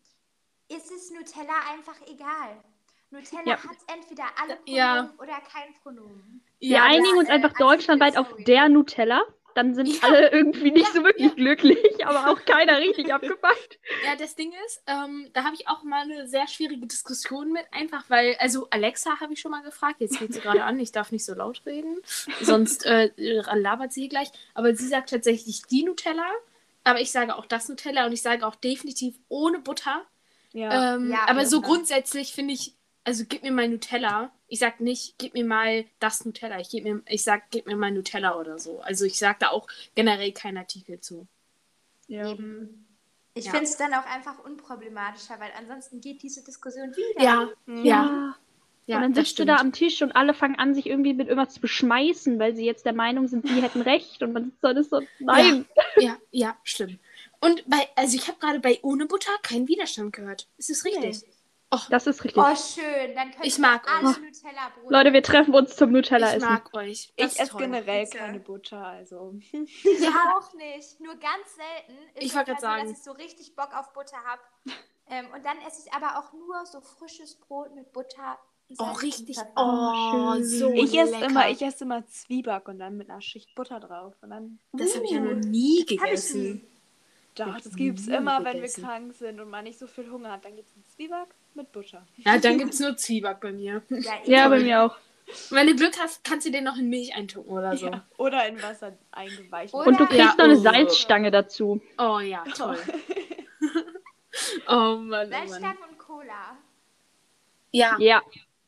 ist 0.68 0.90
es 0.90 1.10
Nutella 1.10 1.52
einfach 1.70 2.00
egal. 2.06 2.64
Nutella 3.10 3.42
Ja. 3.44 3.56
hat 3.56 3.76
entweder 3.94 4.24
alle 4.40 4.56
Pronomen 4.56 4.76
Ja. 4.76 5.14
oder 5.18 5.40
kein 5.52 5.74
Pronomen. 5.82 6.42
Wir 6.60 6.68
ja, 6.68 6.84
einigen 6.84 7.18
uns 7.18 7.28
einfach 7.28 7.50
Artikel, 7.50 7.66
deutschlandweit 7.66 8.16
auf 8.16 8.28
der 8.46 8.68
Nutella. 8.68 9.22
dann 9.56 9.74
sind 9.74 9.88
Ja. 9.88 9.98
alle 10.02 10.30
irgendwie 10.30 10.70
nicht 10.70 10.86
Ja, 10.86 10.92
so 10.94 11.02
wirklich 11.04 11.26
ja. 11.30 11.34
glücklich, 11.34 12.06
aber 12.06 12.30
auch 12.30 12.44
keiner 12.44 12.78
richtig 12.78 13.12
abgepackt. 13.12 13.80
Ja, 14.06 14.14
das 14.14 14.36
Ding 14.36 14.52
ist, 14.64 14.80
ähm, 14.86 15.28
da 15.32 15.42
habe 15.42 15.56
ich 15.56 15.66
auch 15.66 15.82
mal 15.82 16.02
eine 16.02 16.28
sehr 16.28 16.46
schwierige 16.46 16.86
Diskussion 16.86 17.50
mit, 17.50 17.64
einfach 17.72 18.04
weil, 18.08 18.36
also 18.38 18.68
Alexa 18.70 19.18
habe 19.18 19.32
ich 19.32 19.40
schon 19.40 19.50
mal 19.50 19.62
gefragt, 19.62 19.96
jetzt 19.98 20.20
geht 20.20 20.32
sie 20.32 20.40
gerade 20.40 20.62
an, 20.62 20.78
ich 20.78 20.92
darf 20.92 21.10
nicht 21.10 21.24
so 21.24 21.34
laut 21.34 21.62
reden, 21.66 22.00
sonst 22.40 22.86
äh, 22.86 23.10
labert 23.16 23.92
sie 23.92 24.02
hier 24.02 24.08
gleich. 24.10 24.28
Aber 24.54 24.72
sie 24.76 24.86
sagt 24.86 25.10
tatsächlich 25.10 25.62
die 25.62 25.82
Nutella, 25.82 26.30
aber 26.84 27.00
ich 27.00 27.10
sage 27.10 27.34
auch 27.34 27.44
das 27.46 27.68
Nutella 27.68 28.06
und 28.06 28.12
ich 28.12 28.22
sage 28.22 28.46
auch 28.46 28.54
definitiv 28.54 29.18
ohne 29.28 29.58
Butter. 29.58 30.06
Ja. 30.52 30.94
Ähm, 30.94 31.10
Ja, 31.10 31.26
aber 31.26 31.40
ja. 31.40 31.46
so 31.46 31.60
grundsätzlich 31.60 32.32
finde 32.32 32.54
ich, 32.54 32.76
also 33.04 33.24
gib 33.28 33.42
mir 33.42 33.52
mal 33.52 33.68
Nutella. 33.68 34.30
Ich 34.48 34.58
sag 34.58 34.80
nicht, 34.80 35.14
gib 35.18 35.34
mir 35.34 35.44
mal 35.44 35.84
das 36.00 36.24
Nutella. 36.24 36.60
Ich, 36.60 36.70
geb 36.70 36.84
mir, 36.84 37.02
ich 37.06 37.22
sag, 37.22 37.50
gib 37.50 37.66
mir 37.66 37.76
mal 37.76 37.90
Nutella 37.90 38.36
oder 38.38 38.58
so. 38.58 38.80
Also 38.80 39.04
ich 39.04 39.18
sag 39.18 39.38
da 39.40 39.48
auch 39.50 39.66
generell 39.94 40.32
keinen 40.32 40.58
Artikel 40.58 41.00
zu. 41.00 41.26
ja. 42.08 42.30
Eben. 42.32 42.86
Ich 43.34 43.44
Ja. 43.44 43.52
finde 43.52 43.66
es 43.66 43.76
dann 43.76 43.94
auch 43.94 44.04
einfach 44.06 44.44
unproblematischer, 44.44 45.38
weil 45.38 45.52
ansonsten 45.56 46.00
geht 46.00 46.20
diese 46.22 46.42
Diskussion 46.42 46.90
wieder. 46.96 47.22
Ja, 47.22 47.48
Mhm. 47.66 47.84
ja. 47.84 48.36
Ja, 48.86 48.96
und 48.96 49.02
dann 49.02 49.12
das 49.14 49.28
sitzt 49.28 49.38
du 49.38 49.44
da 49.46 49.54
stimmt. 49.58 49.66
am 49.68 49.72
Tisch 49.72 50.02
und 50.02 50.12
alle 50.16 50.34
fangen 50.34 50.58
an, 50.58 50.74
sich 50.74 50.86
irgendwie 50.86 51.14
mit 51.14 51.28
irgendwas 51.28 51.54
zu 51.54 51.60
beschmeißen, 51.60 52.40
weil 52.40 52.56
sie 52.56 52.64
jetzt 52.64 52.84
der 52.86 52.92
Meinung 52.92 53.28
sind, 53.28 53.46
sie 53.46 53.62
hätten 53.62 53.82
recht. 53.82 54.20
Und 54.24 54.32
man 54.32 54.46
sitzt 54.46 54.64
da 54.64 54.70
und 54.70 54.76
ist 54.78 54.90
so, 54.90 55.00
nein. 55.20 55.64
Ja, 55.98 56.18
ja, 56.32 56.56
stimmt. 56.64 56.98
Und 57.38 57.62
bei, 57.70 57.88
also 57.94 58.16
ich 58.16 58.26
habe 58.26 58.38
gerade 58.40 58.58
bei 58.58 58.80
ohne 58.82 59.06
Butter 59.06 59.30
keinen 59.42 59.68
Widerstand 59.68 60.12
gehört. 60.12 60.48
Ist 60.58 60.70
es 60.70 60.84
richtig? 60.84 61.22
Das 61.88 62.06
ist 62.06 62.24
richtig. 62.24 62.42
Oh, 62.42 62.54
schön. 62.56 63.14
Dann 63.14 63.30
können 63.30 63.44
Ich 63.44 63.56
wir 63.58 63.62
mag 63.62 63.88
alle 63.88 64.08
euch. 64.08 64.16
Nutella-Brote. 64.18 64.92
Leute, 64.92 65.12
wir 65.12 65.22
treffen 65.22 65.54
uns 65.54 65.76
zum 65.76 65.92
Nutella 65.92 66.30
ich 66.30 66.36
essen. 66.38 66.48
mag 66.48 66.74
euch. 66.74 67.12
Das 67.16 67.34
Ich 67.34 67.40
esse 67.40 67.50
toll. 67.52 67.60
generell 67.62 68.04
Bitte. 68.04 68.18
keine 68.18 68.40
Butter, 68.40 68.84
also. 68.84 69.34
Ich 69.52 69.54
auch 70.34 70.52
nicht. 70.54 71.00
Nur 71.00 71.14
ganz 71.14 71.54
selten. 71.56 72.02
Ist 72.14 72.22
Ich 72.22 72.30
es 72.30 72.34
wollte 72.36 72.54
so, 72.56 72.60
sagen. 72.60 72.88
dass 72.88 72.98
ich 72.98 73.02
so 73.04 73.12
richtig 73.12 73.54
Bock 73.54 73.70
auf 73.76 73.92
Butter 73.92 74.16
habe. 74.24 74.42
Ähm, 75.06 75.26
und 75.34 75.44
dann 75.46 75.58
esse 75.66 75.86
ich 75.86 75.92
aber 75.92 76.18
auch 76.18 76.32
nur 76.32 76.64
so 76.66 76.80
frisches 76.80 77.36
Brot 77.36 77.74
mit 77.74 77.92
Butter. 77.92 78.38
Oh, 78.78 78.92
richtig. 79.02 79.36
Oh, 79.56 80.34
schön. 80.34 80.44
so 80.44 80.72
Ich 80.72 80.96
esse 80.96 81.12
lecker. 81.12 81.26
immer, 81.26 81.50
ich 81.50 81.60
esse 81.62 81.84
immer 81.84 82.06
Zwieback 82.06 82.68
und 82.68 82.78
dann 82.78 82.96
mit 82.96 83.10
einer 83.10 83.20
Schicht 83.20 83.54
Butter 83.54 83.80
drauf. 83.80 84.14
Und 84.22 84.30
dann. 84.30 84.58
Das 84.72 84.94
habe 84.94 85.04
ich 85.04 85.10
ja 85.12 85.20
Uh, 85.20 85.24
noch 85.34 85.40
nie 85.44 85.82
Hab 85.82 85.90
ich 85.90 85.98
gegessen. 86.00 86.42
nie. 86.54 86.64
Doch, 87.36 87.60
das 87.60 87.74
gibt's 87.74 88.06
nie 88.06 88.14
immer, 88.16 88.44
wenn 88.44 88.54
gegessen. 88.54 88.82
wir 88.82 88.88
krank 88.88 89.14
sind 89.14 89.40
und 89.40 89.50
man 89.50 89.64
nicht 89.64 89.78
so 89.78 89.86
viel 89.86 90.10
Hunger 90.10 90.32
hat. 90.32 90.44
Dann 90.44 90.56
gibt's 90.56 90.72
einen 90.74 90.84
Zwieback 90.84 91.28
mit 91.56 91.72
Butter. 91.72 92.06
Ja, 92.18 92.38
dann 92.38 92.58
gibt 92.58 92.74
es 92.74 92.80
nur 92.80 92.96
Zwieback 92.96 93.40
bei 93.40 93.52
mir. 93.52 93.82
Ja, 93.88 94.12
Ja, 94.24 94.40
eben. 94.46 94.50
bei 94.50 94.60
mir 94.60 94.82
auch. 94.82 94.96
Wenn 95.50 95.66
du 95.68 95.76
Glück 95.76 95.96
hast, 96.00 96.24
kannst 96.24 96.46
du 96.46 96.50
den 96.50 96.64
noch 96.64 96.76
in 96.76 96.88
Milch 96.88 97.14
eintunken 97.14 97.52
oder 97.52 97.76
so. 97.76 97.86
Ja. 97.86 98.04
Oder 98.16 98.48
in 98.48 98.60
Wasser 98.62 98.96
eingeweicht. 99.12 99.72
Oder- 99.72 99.86
Und 99.86 100.00
du 100.00 100.06
kriegst 100.06 100.18
Ja, 100.18 100.34
noch 100.36 100.44
eine 100.44 100.56
oh. 100.56 100.60
Salzstange 100.60 101.30
dazu. 101.30 101.80
Oh 101.98 102.18
ja, 102.18 102.42
toll. 102.56 102.76
oh 104.68 104.96
Mann, 104.96 104.98
oh 104.98 105.06
Mann. 105.06 105.30
Salzstangen 105.30 105.78
und 105.88 105.98
Cola. 105.98 106.56
Ja, 107.70 107.96
Ja. 107.98 108.22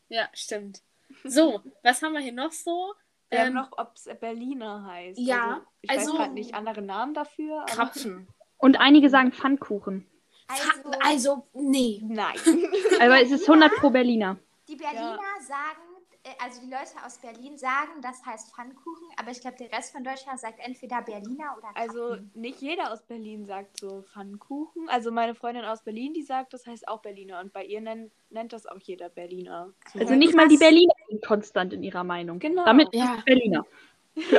ja, 0.08 0.28
stimmt. 0.32 0.82
So, 1.24 1.60
was 1.82 2.02
haben 2.02 2.12
wir 2.12 2.20
hier 2.20 2.32
noch 2.32 2.52
so? 2.52 2.94
Wir 3.30 3.40
haben 3.40 3.48
Ähm, 3.48 3.54
noch, 3.54 3.70
ob 3.78 3.92
es 3.96 4.08
Berliner 4.20 4.84
heißt. 4.86 5.18
ja, 5.18 5.44
also, 5.54 5.62
ich 5.80 5.90
also- 5.90 6.12
weiß 6.12 6.16
gerade 6.18 6.32
nicht 6.34 6.54
andere 6.54 6.82
Namen 6.82 7.14
dafür. 7.14 7.62
Aber 7.62 7.66
Krapfen. 7.72 8.28
Und 8.58 8.78
einige 8.78 9.08
sagen 9.10 9.32
Pfannkuchen. 9.32 10.06
Also, 10.48 10.90
Also, 11.02 11.46
nee. 11.54 12.00
Nein. 12.04 12.36
Aber 13.00 13.20
es 13.22 13.30
ist 13.30 13.42
100 13.48 13.72
pro 13.76 13.90
Berliner. 13.90 14.38
die 14.68 14.76
Berliner 14.76 15.18
sagen, 15.46 15.80
äh, 16.24 16.30
also 16.42 16.60
die 16.60 16.70
Leute 16.70 17.04
aus 17.04 17.18
Berlin 17.18 17.56
sagen, 17.58 18.00
das 18.00 18.24
heißt 18.24 18.54
Pfannkuchen, 18.54 19.08
aber 19.16 19.30
ich 19.32 19.40
glaube, 19.40 19.56
der 19.58 19.72
Rest 19.72 19.92
von 19.92 20.04
Deutschland 20.04 20.38
sagt 20.38 20.60
entweder 20.60 21.02
Berliner 21.02 21.56
oder 21.58 21.68
Also 21.74 22.08
Krapfen. 22.10 22.30
nicht 22.34 22.60
jeder 22.60 22.92
aus 22.92 23.02
Berlin 23.02 23.44
sagt 23.44 23.80
so 23.80 24.02
Pfannkuchen. 24.12 24.88
Also 24.88 25.10
meine 25.10 25.34
Freundin 25.34 25.64
aus 25.64 25.82
Berlin, 25.82 26.12
die 26.14 26.22
sagt, 26.22 26.52
das 26.54 26.66
heißt 26.66 26.86
auch 26.88 27.00
Berliner. 27.02 27.40
Und 27.40 27.52
bei 27.52 27.64
ihr 27.64 27.80
nennt, 27.80 28.12
nennt 28.30 28.52
das 28.52 28.66
auch 28.66 28.78
jeder 28.80 29.08
Berliner. 29.08 29.72
So. 29.92 29.98
Also 29.98 30.14
nicht 30.14 30.34
mal 30.34 30.46
die 30.48 30.58
Berliner 30.58 30.94
sind 31.08 31.24
konstant 31.24 31.72
in 31.72 31.82
ihrer 31.82 32.04
Meinung. 32.04 32.38
Genau. 32.38 32.64
Damit 32.64 32.94
Ja. 32.94 33.12
ist 33.14 33.18
es 33.18 33.24
Berliner. 33.24 33.66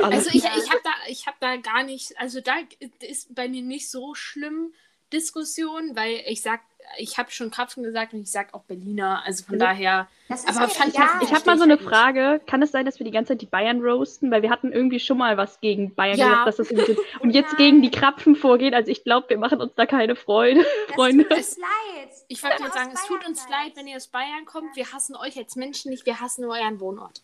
Also 0.04 0.30
ich, 0.32 0.44
Ja. 0.44 0.50
ich 0.56 0.70
habe 0.70 0.80
da, 0.84 0.90
ich 1.08 1.26
hab 1.26 1.38
da 1.40 1.56
gar 1.56 1.82
nicht, 1.82 2.16
also 2.18 2.40
da 2.40 2.52
ist 3.00 3.34
bei 3.34 3.48
mir 3.48 3.60
nicht 3.62 3.90
so 3.90 4.14
schlimm 4.14 4.72
Diskussion, 5.14 5.94
weil 5.96 6.22
ich 6.26 6.42
sag, 6.42 6.60
ich 6.98 7.16
habe 7.16 7.30
schon 7.30 7.50
Krapfen 7.50 7.82
gesagt 7.82 8.12
und 8.12 8.20
ich 8.22 8.30
sag 8.30 8.52
auch 8.52 8.62
Berliner, 8.64 9.22
also 9.24 9.44
von 9.44 9.54
Also- 9.54 9.64
daher, 9.64 10.08
aber 10.28 10.60
mir 10.60 10.68
Pfannkuchen- 10.68 10.90
egal. 10.94 11.22
ich 11.22 11.32
habe 11.32 11.46
mal 11.46 11.56
so 11.56 11.64
eine 11.64 11.74
ich 11.76 11.80
Frage. 11.82 12.40
Kann 12.46 12.60
es 12.62 12.70
sein, 12.72 12.84
dass 12.84 12.98
wir 13.00 13.04
die 13.04 13.10
ganze 13.10 13.32
Zeit 13.32 13.40
die 13.40 13.46
Bayern 13.46 13.80
roasten? 13.80 14.30
Weil 14.30 14.42
wir 14.42 14.50
hatten 14.50 14.70
irgendwie 14.72 15.00
schon 15.00 15.16
mal 15.18 15.36
was 15.36 15.60
gegen 15.60 15.94
Bayern 15.94 16.18
Ja. 16.18 16.44
gesagt, 16.44 16.46
dass 16.46 16.56
das. 16.68 16.68
Und 17.20 17.30
jetzt 17.30 17.52
Nein. 17.52 17.56
gegen 17.56 17.82
die 17.82 17.90
Krapfen 17.90 18.36
vorgehen. 18.36 18.74
Also 18.74 18.90
ich 18.90 19.02
glaube, 19.04 19.30
wir 19.30 19.38
machen 19.38 19.60
uns 19.60 19.72
da 19.74 19.86
keine 19.86 20.14
Freude. 20.16 20.60
Das 20.88 20.94
Freunde. 20.94 21.24
tut 21.26 21.36
uns 21.38 21.56
leid. 21.58 22.08
ich 22.28 22.42
wollte 22.42 22.56
gerade 22.58 22.72
sagen, 22.74 22.92
aus 22.92 23.00
es 23.00 23.06
tut 23.06 23.18
Bayern 23.20 23.30
uns 23.32 23.48
leid, 23.48 23.72
wenn 23.76 23.86
ihr 23.86 23.96
aus 23.96 24.08
Bayern 24.08 24.44
kommt. 24.44 24.76
Wir 24.76 24.92
hassen 24.92 25.16
euch 25.16 25.36
als 25.38 25.56
Menschen 25.56 25.90
nicht, 25.90 26.04
wir 26.06 26.20
hassen 26.20 26.42
nur 26.42 26.52
euren 26.54 26.80
Wohnort. 26.80 27.22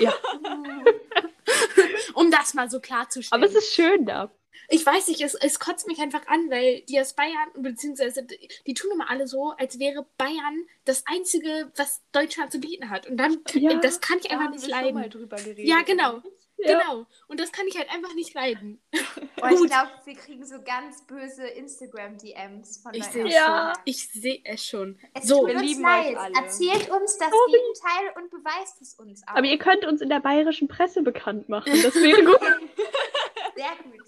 Ja. 0.00 0.12
Um 2.14 2.30
das 2.30 2.54
mal 2.54 2.70
so 2.70 2.80
klarzustellen. 2.80 3.42
Aber 3.42 3.50
es 3.50 3.56
ist 3.56 3.74
schön 3.74 4.06
da. 4.06 4.30
Ich 4.68 4.84
weiß 4.84 5.08
nicht, 5.08 5.20
es, 5.20 5.34
es 5.34 5.58
kotzt 5.60 5.86
mich 5.86 6.00
einfach 6.00 6.26
an, 6.26 6.50
weil 6.50 6.82
die 6.82 7.00
aus 7.00 7.14
Bayern, 7.14 7.50
beziehungsweise 7.56 8.22
die, 8.24 8.48
die 8.66 8.74
tun 8.74 8.90
immer 8.92 9.10
alle 9.10 9.26
so, 9.26 9.50
als 9.58 9.78
wäre 9.78 10.06
Bayern 10.18 10.66
das 10.84 11.04
Einzige, 11.06 11.70
was 11.76 12.02
Deutschland 12.12 12.52
zu 12.52 12.58
bieten 12.60 12.90
hat. 12.90 13.06
Und 13.06 13.16
dann, 13.16 13.38
Ja, 13.52 13.74
das 13.74 14.00
kann 14.00 14.18
ich 14.18 14.30
einfach 14.30 14.50
nicht 14.50 14.66
wir 14.66 14.74
schon 14.74 14.94
mal 14.94 15.00
leiden. 15.00 15.10
drüber 15.10 15.36
geredet. 15.36 15.66
Ja, 15.66 15.82
genau. 15.82 16.22
Ja. 16.56 16.78
Genau. 16.80 17.04
Und 17.26 17.40
das 17.40 17.50
kann 17.52 17.66
ich 17.66 17.76
halt 17.76 17.90
einfach 17.90 18.14
nicht 18.14 18.32
leiden. 18.34 18.80
Oh, 19.42 19.48
ich 19.48 19.68
glaube, 19.68 19.90
wir 20.06 20.14
kriegen 20.14 20.46
so 20.46 20.54
ganz 20.64 21.02
böse 21.06 21.46
Instagram-DMs 21.46 22.78
von 22.78 22.94
Ich 22.94 23.04
sehe 23.04 23.26
Ja. 23.28 23.46
Bayern. 23.48 23.78
Ich 23.84 24.08
sehe 24.08 24.40
es 24.44 24.64
schon. 24.64 24.98
Es 25.12 25.26
So, 25.28 25.40
tut 25.40 25.48
wir 25.48 25.54
uns 25.56 25.62
lieben 25.66 25.82
leid. 25.82 26.12
euch 26.14 26.18
alle. 26.18 26.34
Erzählt 26.34 26.90
uns 26.90 27.18
das 27.18 27.30
Gegenteil 27.30 28.22
und 28.22 28.30
beweist 28.30 28.80
es 28.80 28.94
uns 28.94 29.22
auch. 29.28 29.34
Aber 29.34 29.46
ihr 29.46 29.58
könnt 29.58 29.84
uns 29.84 30.00
in 30.00 30.08
der 30.08 30.20
bayerischen 30.20 30.66
Presse 30.68 31.02
bekannt 31.02 31.50
machen. 31.50 31.70
Das 31.82 31.94
wäre 31.96 32.24
gut. 32.24 32.40
Sehr 32.40 33.76
gut. 33.82 34.06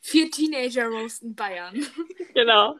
Vier 0.00 0.30
Teenager 0.30 0.86
roasten 0.86 1.34
Bayern. 1.34 1.86
genau. 2.34 2.76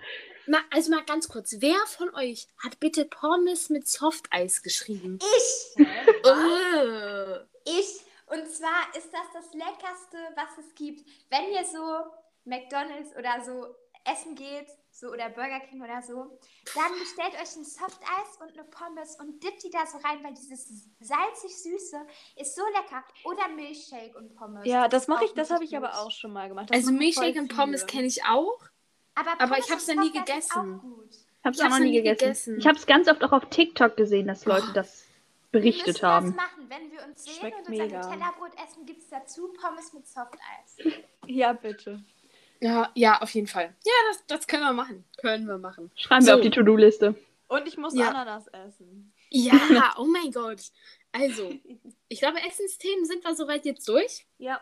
Mal, 0.47 0.61
also 0.71 0.91
mal 0.91 1.05
ganz 1.05 1.29
kurz, 1.29 1.57
wer 1.61 1.79
von 1.87 2.15
euch 2.15 2.49
hat 2.63 2.79
bitte 2.79 3.07
Pommes 3.07 3.71
mit 3.71 3.89
Softeis 3.89 4.63
geschrieben? 4.63 5.19
Ich. 5.21 5.87
Äh. 5.87 7.39
Ich. 7.67 8.01
Und 8.27 8.51
zwar 8.51 8.95
ist 8.97 9.11
das 9.13 9.27
das 9.33 9.53
Leckerste, 9.53 10.19
was 10.35 10.59
es 10.59 10.75
gibt. 10.75 11.07
Wenn 11.31 11.51
ihr 11.53 11.65
so 11.65 12.05
McDonalds 12.45 13.15
oder 13.17 13.43
so 13.45 13.75
essen 14.05 14.35
geht, 14.35 14.69
so 14.95 15.09
oder 15.09 15.29
Burger 15.29 15.59
King 15.61 15.83
oder 15.83 16.01
so, 16.03 16.39
dann 16.75 16.93
bestellt 16.99 17.35
euch 17.35 17.57
ein 17.57 17.65
Softeis 17.65 18.39
und 18.41 18.53
eine 18.53 18.63
Pommes 18.65 19.17
und 19.19 19.43
dippt 19.43 19.65
die 19.65 19.71
da 19.71 19.85
so 19.87 19.99
rein, 19.99 20.23
weil 20.23 20.35
dieses 20.35 20.89
salzig-süße 21.01 22.07
ist 22.37 22.55
so 22.55 22.63
lecker. 22.69 23.03
Oder 23.25 23.49
Milchshake 23.49 24.17
und 24.17 24.37
Pommes. 24.37 24.65
Ja, 24.65 24.87
das 24.87 25.09
mache 25.09 25.25
ich, 25.25 25.33
das 25.35 25.51
habe 25.51 25.65
ich 25.65 25.77
aber 25.77 25.99
auch 25.99 26.13
schon 26.13 26.33
mal 26.33 26.49
gemacht. 26.49 26.71
Das 26.71 26.77
Also 26.77 26.93
Milchshake 26.93 27.39
und 27.41 27.55
Pommes 27.55 27.87
kenne 27.87 28.07
ich 28.07 28.25
auch. 28.25 28.61
Aber, 29.17 29.41
aber 29.41 29.59
ich 29.59 29.71
hab's 29.71 29.89
und 29.89 29.97
noch 29.97 30.05
nie 30.05 30.13
gegessen. 30.13 30.79
Auch 30.79 30.83
gut. 30.83 31.11
Ich 31.11 31.45
habe 31.45 31.57
es 31.57 31.61
auch 31.61 31.69
noch 31.69 31.79
nie 31.81 31.93
gegessen. 31.93 32.19
gegessen. 32.21 32.59
Ich 32.59 32.67
habe 32.67 32.79
es 32.79 32.87
ganz 32.87 33.09
oft 33.09 33.23
auch 33.25 33.33
auf 33.33 33.47
TikTok 33.51 33.97
gesehen, 33.97 34.29
dass 34.29 34.45
Leute 34.47 34.73
das 34.75 35.05
Wir 35.51 35.61
berichtet 35.61 35.87
müssen 35.89 36.07
haben. 36.07 36.27
das 36.29 36.37
machen. 36.37 36.67
Wenn 36.69 36.91
wir 36.93 37.05
uns 37.05 37.25
sehen 37.25 37.35
Schmeckt 37.35 37.69
und 37.69 37.69
unser. 37.69 37.85
Nutella-Brot 37.85 38.53
essen, 38.65 38.87
gibt 38.87 39.03
es 39.03 39.09
dazu 39.09 39.53
Pommes 39.61 39.93
mit 39.93 40.07
Softeis. 40.07 41.05
Ja, 41.27 41.53
bitte. 41.53 42.03
Ja, 42.65 42.91
ja, 42.95 43.21
auf 43.21 43.31
jeden 43.35 43.47
Fall. 43.47 43.75
Ja, 43.85 43.93
das, 44.09 44.27
das 44.27 44.47
können 44.47 44.63
wir 44.63 44.73
machen. 44.73 45.05
Können 45.21 45.47
wir 45.47 45.59
machen. 45.59 45.91
Schreiben 45.97 46.25
wir 46.25 46.33
So. 46.33 46.37
auf 46.39 46.41
die 46.43 46.51
To-Do-Liste. 46.51 47.15
Und 47.49 47.69
ich 47.69 47.77
muss 47.77 47.95
Ja. 47.95 48.09
Ananas 48.09 48.47
essen. 48.49 49.13
Ja, 49.31 49.53
oh 49.99 50.07
mein 50.07 50.33
Gott. 50.33 50.63
Also, 51.13 51.53
ich 52.09 52.21
glaube, 52.21 52.39
Essensthemen 52.47 53.05
sind 53.05 53.23
wir 53.23 53.35
soweit 53.35 53.65
jetzt 53.67 53.87
durch. 53.89 54.27
Ja. 54.39 54.61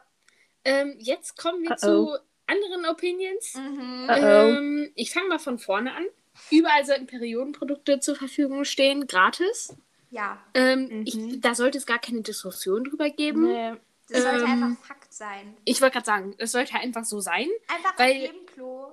Ähm, 0.64 0.96
jetzt 0.98 1.36
kommen 1.38 1.62
wir 1.62 1.70
Uh-oh. 1.70 1.76
zu 1.76 2.18
anderen 2.46 2.86
Opinions. 2.86 3.54
Mhm. 3.54 4.08
Uh-oh. 4.10 4.12
Ähm, 4.16 4.92
ich 4.96 5.12
fange 5.12 5.28
mal 5.28 5.38
von 5.38 5.58
vorne 5.58 5.94
an. 5.94 6.04
Überall 6.50 6.84
sollten 6.84 7.06
Periodenprodukte 7.06 8.00
zur 8.00 8.16
Verfügung 8.16 8.64
stehen, 8.64 9.06
gratis. 9.06 9.76
Ja, 10.10 10.42
Ähm, 10.54 10.88
Mhm. 10.88 11.02
ich, 11.06 11.40
da 11.40 11.54
sollte 11.54 11.78
es 11.78 11.86
gar 11.86 11.98
keine 12.00 12.22
Diskussion 12.22 12.84
drüber 12.84 13.10
geben. 13.10 13.44
Nee. 13.52 13.72
das 14.08 14.22
sollte 14.24 14.44
Ähm, 14.44 14.62
einfach 14.64 14.86
Fakt 14.86 15.01
sein. 15.12 15.56
Ich 15.64 15.80
wollte 15.80 15.94
gerade 15.94 16.06
sagen, 16.06 16.34
es 16.38 16.52
sollte 16.52 16.74
einfach 16.74 17.04
so 17.04 17.20
sein. 17.20 17.48
Einfach 17.68 17.98
weil- 17.98 18.10
auf 18.10 18.20
jedem 18.22 18.46
Klo 18.46 18.86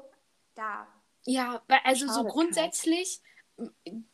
da. 0.55 0.87
Ja, 1.25 1.61
weil 1.67 1.79
also 1.83 2.07
so 2.07 2.23
grundsätzlich 2.23 3.21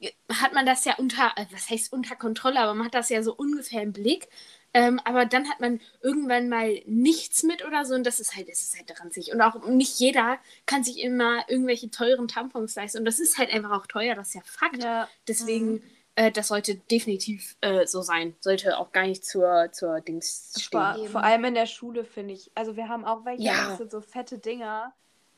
äh, 0.01 0.11
hat 0.31 0.53
man 0.53 0.65
das 0.65 0.85
ja 0.85 0.95
unter, 0.97 1.33
äh, 1.35 1.45
was 1.51 1.69
heißt 1.69 1.93
unter 1.93 2.15
Kontrolle, 2.15 2.59
aber 2.59 2.73
man 2.73 2.87
hat 2.87 2.95
das 2.95 3.09
ja 3.09 3.21
so 3.23 3.33
ungefähr 3.33 3.81
im 3.83 3.93
Blick. 3.93 4.27
Ähm, 4.73 4.99
aber 5.05 5.25
dann 5.25 5.49
hat 5.49 5.61
man 5.61 5.79
irgendwann 6.01 6.49
mal 6.49 6.81
nichts 6.85 7.43
mit 7.43 7.63
oder 7.63 7.85
so 7.85 7.95
und 7.95 8.03
das 8.03 8.19
ist 8.19 8.35
halt, 8.35 8.49
das 8.49 8.61
ist 8.61 8.75
halt 8.75 8.99
ranzig. 8.99 9.31
Und 9.31 9.39
auch 9.41 9.65
nicht 9.67 9.99
jeder 9.99 10.37
kann 10.65 10.83
sich 10.83 10.99
immer 10.99 11.49
irgendwelche 11.49 11.89
teuren 11.89 12.27
Tampons 12.27 12.75
leisten. 12.75 12.97
Und 12.97 13.05
das 13.05 13.19
ist 13.19 13.37
halt 13.37 13.53
einfach 13.53 13.71
auch 13.71 13.87
teuer, 13.87 14.15
das 14.15 14.29
ist 14.29 14.33
ja 14.33 14.41
Fakt. 14.43 14.83
Ja. 14.83 15.07
Deswegen 15.29 15.81
Äh, 16.17 16.31
das 16.31 16.47
sollte 16.47 16.75
definitiv 16.75 17.57
äh, 17.61 17.85
so 17.85 18.01
sein. 18.01 18.35
Sollte 18.39 18.77
auch 18.77 18.91
gar 18.91 19.05
nicht 19.05 19.25
zur, 19.25 19.69
zur 19.73 19.99
Dings 20.01 20.53
stehen. 20.59 21.07
Vor, 21.09 21.23
allem 21.23 21.43
in 21.45 21.53
der 21.55 21.65
Schule, 21.65 22.05
finde 22.05 22.33
ich. 22.33 22.51
Also 22.55 22.75
wir 22.77 22.87
haben 22.87 23.03
auch 23.03 23.25
welche, 23.25 23.43
Ja. 23.43 23.67
das 23.69 23.77
sind 23.79 23.91
so 23.91 23.99
fette 24.01 24.37
Dinger. 24.39 24.93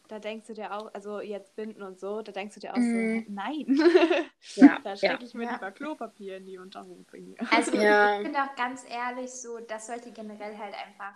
Da 0.07 0.19
denkst 0.19 0.47
du 0.47 0.53
dir 0.53 0.71
auch, 0.73 0.93
also 0.93 1.19
jetzt 1.19 1.55
Binden 1.57 1.81
und 1.81 1.99
so, 1.99 2.21
da 2.21 2.31
denkst 2.31 2.53
du 2.55 2.61
dir 2.61 2.73
auch 2.73 2.77
Mhm. 2.77 3.25
so, 3.27 3.31
nein. 3.33 3.65
Ja, 4.55 4.79
da 4.83 4.91
ja. 4.91 4.95
stecke 4.95 5.25
ich 5.25 5.33
mir 5.33 5.43
Ja. 5.45 5.53
lieber 5.53 5.71
Klopapier 5.71 6.37
in 6.37 6.45
die 6.45 6.57
Unterhose. 6.59 7.03
Also 7.51 7.75
Ja. 7.75 8.15
ich 8.17 8.21
finde 8.25 8.39
auch 8.43 8.55
ganz 8.55 8.83
ehrlich 8.87 9.31
so, 9.31 9.57
das 9.59 9.87
sollte 9.87 10.11
generell 10.11 10.57
halt 10.57 10.75
einfach 10.75 11.13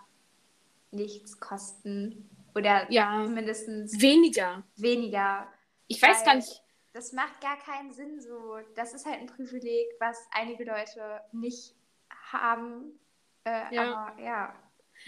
nichts 0.90 1.38
kosten. 1.40 2.28
Oder 2.54 2.90
Ja. 2.90 3.22
zumindest 3.24 3.66
Weniger. 4.00 4.62
weniger. 4.76 5.46
Ich 5.86 6.02
weiß 6.02 6.24
gar 6.24 6.34
nicht. 6.34 6.62
Das 6.92 7.12
macht 7.12 7.40
gar 7.40 7.58
keinen 7.58 7.92
Sinn 7.92 8.20
so. 8.20 8.58
Das 8.74 8.92
ist 8.92 9.06
halt 9.06 9.20
ein 9.20 9.26
Privileg, 9.26 9.88
was 9.98 10.28
einige 10.30 10.64
Leute 10.64 11.20
nicht 11.32 11.74
haben. 12.10 12.98
Äh, 13.44 13.74
Ja. 13.74 13.94
Aber 13.94 14.22
ja. 14.22 14.54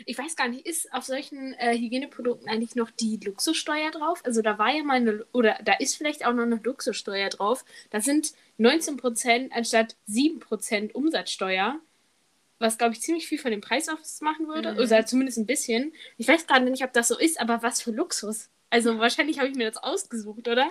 Ich 0.07 0.19
weiß 0.19 0.35
gar 0.35 0.49
nicht, 0.49 0.67
ist 0.67 0.93
auf 0.93 1.05
solchen 1.05 1.53
äh, 1.55 1.77
Hygieneprodukten 1.79 2.49
eigentlich 2.49 2.75
noch 2.75 2.91
die 2.91 3.21
Luxussteuer 3.23 3.91
drauf? 3.93 4.23
Also 4.25 4.43
da 4.43 4.59
war 4.59 4.73
ja 4.75 4.83
mal 4.83 4.97
eine, 4.97 5.25
oder 5.33 5.59
da 5.65 5.75
ist 5.75 5.97
vielleicht 5.97 6.27
auch 6.27 6.33
noch 6.33 6.43
eine 6.43 6.57
Luxussteuer 6.57 7.29
drauf. 7.29 7.65
Da 7.91 8.01
sind 8.01 8.33
19% 8.59 9.53
anstatt 9.53 9.97
7% 10.09 10.93
Umsatzsteuer, 10.93 11.79
was 12.59 12.79
glaube 12.79 12.95
ich 12.95 13.03
ziemlich 13.03 13.29
viel 13.29 13.39
von 13.39 13.53
dem 13.53 13.61
Preis 13.61 13.89
ausmachen 13.89 14.49
würde. 14.49 14.73
Mhm. 14.73 14.79
Oder 14.79 15.07
zumindest 15.07 15.39
ein 15.39 15.47
bisschen. 15.47 15.93
Ich 16.17 16.27
weiß 16.27 16.47
gerade 16.47 16.69
nicht, 16.69 16.83
ob 16.85 16.93
das 16.93 17.09
so 17.09 17.19
ist, 17.19 17.41
aber 17.41 17.63
was 17.63 17.81
für 17.81 17.93
Luxus. 17.93 18.51
Also 18.75 18.99
wahrscheinlich 18.99 19.39
habe 19.39 19.49
ich 19.49 19.55
mir 19.55 19.71
das 19.71 19.81
ausgesucht, 19.81 20.49
oder? 20.49 20.67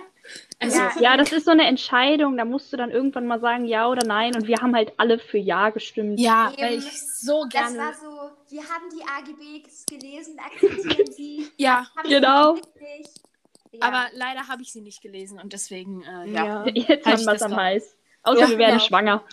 Also, 0.60 0.78
Ja. 0.78 0.92
Ja, 1.00 1.16
das 1.16 1.32
ist 1.32 1.46
so 1.46 1.52
eine 1.52 1.66
Entscheidung, 1.66 2.36
da 2.36 2.44
musst 2.44 2.70
du 2.70 2.76
dann 2.76 2.90
irgendwann 2.90 3.26
mal 3.26 3.40
sagen, 3.40 3.64
ja 3.64 3.88
oder 3.88 4.06
nein. 4.06 4.34
Und 4.36 4.46
wir 4.46 4.58
haben 4.58 4.74
halt 4.76 4.92
alle 4.98 5.18
für 5.18 5.38
Ja 5.38 5.70
gestimmt. 5.70 6.20
ja, 6.20 6.50
Eben. 6.52 6.62
weil 6.62 6.74
ich 6.78 7.00
so 7.02 7.44
Das 7.44 7.50
gerne. 7.72 7.78
war 7.78 7.94
so, 7.94 8.30
wir 8.50 8.62
haben 8.62 8.84
die 8.92 9.02
AGBs 9.02 9.86
gelesen, 9.86 10.38
akzeptieren 10.44 11.12
sie. 11.12 11.48
ja, 11.56 11.86
Genau. 12.02 12.56
Ja. 12.56 13.80
aber 13.80 14.06
leider 14.12 14.48
habe 14.48 14.60
ich 14.60 14.70
sie 14.70 14.82
nicht 14.82 15.00
gelesen 15.00 15.40
und 15.40 15.54
deswegen, 15.54 16.02
äh, 16.02 16.30
ja. 16.30 16.66
Ja. 16.66 16.66
Jetzt 16.74 17.06
haben 17.06 17.14
ich 17.14 17.20
wir 17.26 17.32
das 17.32 17.36
es 17.36 17.42
am. 17.42 17.56
Hals. 17.56 17.96
Außer 18.22 18.40
Ja, 18.40 18.48
wir 18.50 18.58
werden 18.58 18.72
genau. 18.78 18.84
schwanger. 18.84 19.24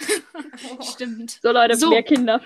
Stimmt. 0.82 1.38
So 1.42 1.52
Leute, 1.52 1.76
So. 1.76 1.90
mehr 1.90 2.02
Kinder. 2.02 2.40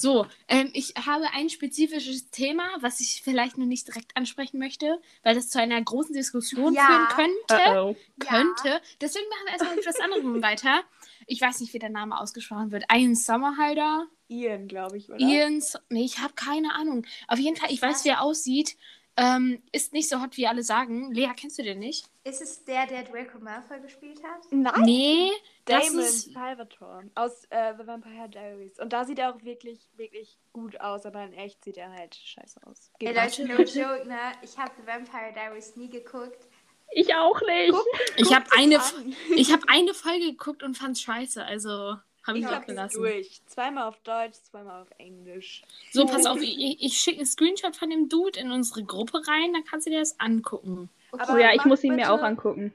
So, 0.00 0.26
ähm, 0.48 0.70
ich 0.72 0.94
habe 1.04 1.26
ein 1.34 1.50
spezifisches 1.50 2.30
Thema, 2.30 2.64
was 2.80 3.00
ich 3.00 3.20
vielleicht 3.22 3.58
nur 3.58 3.66
nicht 3.66 3.86
direkt 3.86 4.16
ansprechen 4.16 4.58
möchte, 4.58 4.98
weil 5.22 5.34
das 5.34 5.50
zu 5.50 5.60
einer 5.60 5.78
großen 5.82 6.14
Diskussion 6.14 6.72
Ja. 6.72 6.86
führen 6.86 7.08
könnte. 7.48 7.62
Uh 7.62 7.74
-oh. 7.74 7.96
Könnte. 8.18 8.80
Deswegen 9.02 9.28
machen 9.28 9.44
wir 9.44 9.52
erstmal 9.52 9.76
mit 9.76 9.86
was 9.86 10.00
anderem 10.00 10.42
weiter. 10.42 10.80
Ich 11.26 11.42
weiß 11.42 11.60
nicht, 11.60 11.74
wie 11.74 11.78
der 11.78 11.90
Name 11.90 12.18
ausgesprochen 12.18 12.70
wird. 12.72 12.84
Ian 12.90 13.14
Summerhalder. 13.14 14.06
Ian, 14.28 14.68
glaube 14.68 14.96
ich, 14.96 15.10
oder? 15.10 15.18
Ian. 15.20 15.62
Nee, 15.90 16.04
ich 16.04 16.18
habe 16.20 16.32
keine 16.34 16.74
Ahnung. 16.74 17.04
Auf 17.28 17.38
jeden 17.38 17.56
Fall, 17.56 17.70
ich 17.70 17.82
weiß, 17.82 18.04
wie 18.06 18.08
er 18.08 18.22
aussieht. 18.22 18.76
Ähm, 19.22 19.62
ist 19.72 19.92
nicht 19.92 20.08
so 20.08 20.22
hot, 20.22 20.36
wie 20.38 20.46
alle 20.46 20.62
sagen. 20.62 21.12
Lea, 21.12 21.28
kennst 21.36 21.58
du 21.58 21.62
den 21.62 21.78
nicht? 21.78 22.06
Ist 22.24 22.40
es 22.40 22.64
der, 22.64 22.86
der 22.86 23.02
Draco 23.02 23.38
Malfoy 23.38 23.78
gespielt 23.80 24.22
hat? 24.22 24.50
Nein, 24.50 24.80
Nee, 24.82 25.30
das 25.66 25.88
Damon 25.88 26.00
ist. 26.04 26.32
Salvatore 26.32 27.10
aus 27.14 27.44
äh, 27.50 27.74
The 27.78 27.86
Vampire 27.86 28.28
Diaries. 28.30 28.78
Und 28.78 28.92
da 28.94 29.04
sieht 29.04 29.18
er 29.18 29.34
auch 29.34 29.42
wirklich, 29.42 29.90
wirklich 29.96 30.38
gut 30.54 30.80
aus, 30.80 31.04
aber 31.04 31.22
in 31.24 31.34
echt 31.34 31.62
sieht 31.64 31.76
er 31.76 31.92
halt 31.92 32.14
scheiße 32.14 32.60
aus. 32.66 32.90
Ey, 32.98 33.08
Geht 33.08 33.16
Leute, 33.16 33.42
nicht. 33.44 33.76
no 33.76 33.82
joke, 33.82 34.08
ne? 34.08 34.18
Ich 34.42 34.56
habe 34.56 34.72
The 34.80 34.86
Vampire 34.86 35.32
Diaries 35.34 35.76
nie 35.76 35.90
geguckt. 35.90 36.46
Ich 36.92 37.14
auch 37.14 37.40
nicht. 37.42 37.78
Ich 38.16 38.34
habe 38.34 38.46
eine, 38.56 38.80
an. 38.80 39.14
ich 39.36 39.52
hab 39.52 39.60
eine 39.68 39.92
Folge 39.94 40.30
geguckt 40.32 40.62
und 40.62 40.76
fand's 40.78 41.02
scheiße. 41.02 41.44
Also 41.44 41.96
habe 42.26 42.38
ich 42.38 42.44
Ich 42.44 42.48
auch 42.48 42.52
habe 42.54 42.62
es 42.62 42.66
gelassen. 42.68 42.98
durch. 43.00 43.40
Zweimal 43.46 43.88
auf 43.88 43.98
Deutsch, 44.02 44.36
zweimal 44.50 44.82
auf 44.82 44.88
Englisch. 44.98 45.62
So, 45.92 46.06
pass 46.06 46.26
auf, 46.26 46.40
ich, 46.42 46.82
ich 46.82 46.98
schicke 47.00 47.18
einen 47.18 47.26
Screenshot 47.26 47.76
von 47.76 47.90
dem 47.90 48.08
Dude 48.08 48.38
in 48.38 48.50
unsere 48.50 48.84
Gruppe 48.84 49.22
rein, 49.26 49.52
dann 49.52 49.64
kannst 49.64 49.86
du 49.86 49.90
dir 49.90 50.00
das 50.00 50.18
angucken. 50.20 50.88
Okay. 51.12 51.24
Oh 51.32 51.36
ja, 51.38 51.52
ich 51.54 51.64
muss 51.64 51.82
ihn 51.82 51.90
mir 51.96 52.02
bitte- 52.02 52.12
auch 52.12 52.22
angucken. 52.22 52.74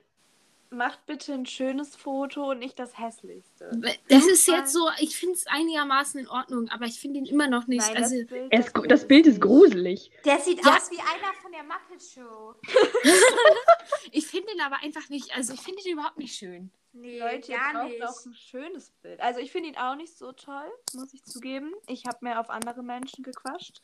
Macht 0.71 1.05
bitte 1.05 1.31
ein 1.31 1.45
schönes 1.45 1.95
Foto 1.95 2.49
und 2.51 2.59
nicht 2.59 2.77
das 2.79 2.97
hässlichste. 2.97 3.71
Das 4.09 4.25
ist 4.25 4.45
jetzt 4.47 4.73
so, 4.73 4.89
ich 4.99 5.15
finde 5.15 5.35
es 5.35 5.47
einigermaßen 5.47 6.19
in 6.19 6.27
Ordnung, 6.27 6.67
aber 6.69 6.85
ich 6.85 6.99
finde 6.99 7.19
ihn 7.19 7.25
immer 7.25 7.47
noch 7.47 7.67
nicht. 7.67 7.87
Nein, 7.87 8.03
also, 8.03 8.17
das 8.17 8.27
Bild, 8.27 8.47
Es, 8.51 8.73
das 8.73 8.83
das 8.89 9.07
Bild 9.07 9.27
ist 9.27 9.39
gruselig. 9.39 10.11
Der 10.25 10.39
sieht 10.39 10.65
Ja. 10.65 10.75
aus 10.75 10.91
wie 10.91 10.97
einer 10.99 11.33
von 11.41 11.51
der 11.53 11.63
Muppet 11.63 12.03
Show. 12.03 12.55
ich 14.11 14.27
finde 14.27 14.51
ihn 14.53 14.61
aber 14.61 14.77
einfach 14.83 15.07
nicht, 15.09 15.33
also 15.35 15.53
ich 15.53 15.61
finde 15.61 15.81
ihn 15.85 15.93
überhaupt 15.93 16.17
nicht 16.17 16.35
schön. 16.35 16.71
Nee, 16.97 17.19
Leute, 17.19 17.51
ihr 17.51 17.57
braucht 17.57 17.89
nicht. 17.89 18.03
auch 18.03 18.25
ein 18.25 18.33
schönes 18.33 18.91
Bild. 19.01 19.19
Also 19.19 19.41
ich 19.41 19.51
finde 19.51 19.67
ihn 19.67 19.75
auch 19.75 19.95
nicht 19.95 20.17
so 20.17 20.31
toll, 20.31 20.71
muss 20.93 21.13
ich 21.13 21.21
zugeben. 21.25 21.73
Ich 21.87 22.05
habe 22.05 22.19
mehr 22.21 22.39
auf 22.39 22.49
andere 22.49 22.83
Menschen 22.83 23.21
gequatscht. 23.21 23.81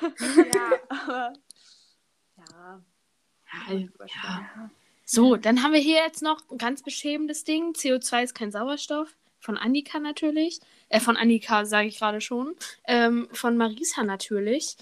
Ja. 0.00 0.70
Aber 0.90 1.32
ja. 2.36 2.82
Ja, 3.68 3.84
ja. 4.06 4.70
So, 5.06 5.36
dann 5.36 5.62
haben 5.62 5.72
wir 5.72 5.80
hier 5.80 5.96
jetzt 5.96 6.22
noch 6.22 6.42
ein 6.50 6.58
ganz 6.58 6.82
beschämendes 6.82 7.44
Ding. 7.44 7.72
CO2 7.72 8.24
ist 8.24 8.34
kein 8.34 8.52
Sauerstoff. 8.52 9.16
Von 9.40 9.56
Annika 9.56 9.98
natürlich. 9.98 10.60
Äh, 10.90 11.00
von 11.00 11.16
Annika 11.16 11.64
sage 11.64 11.88
ich 11.88 11.98
gerade 11.98 12.20
schon. 12.20 12.54
Ähm, 12.84 13.30
von 13.32 13.56
Marisa 13.56 14.04
natürlich. 14.04 14.76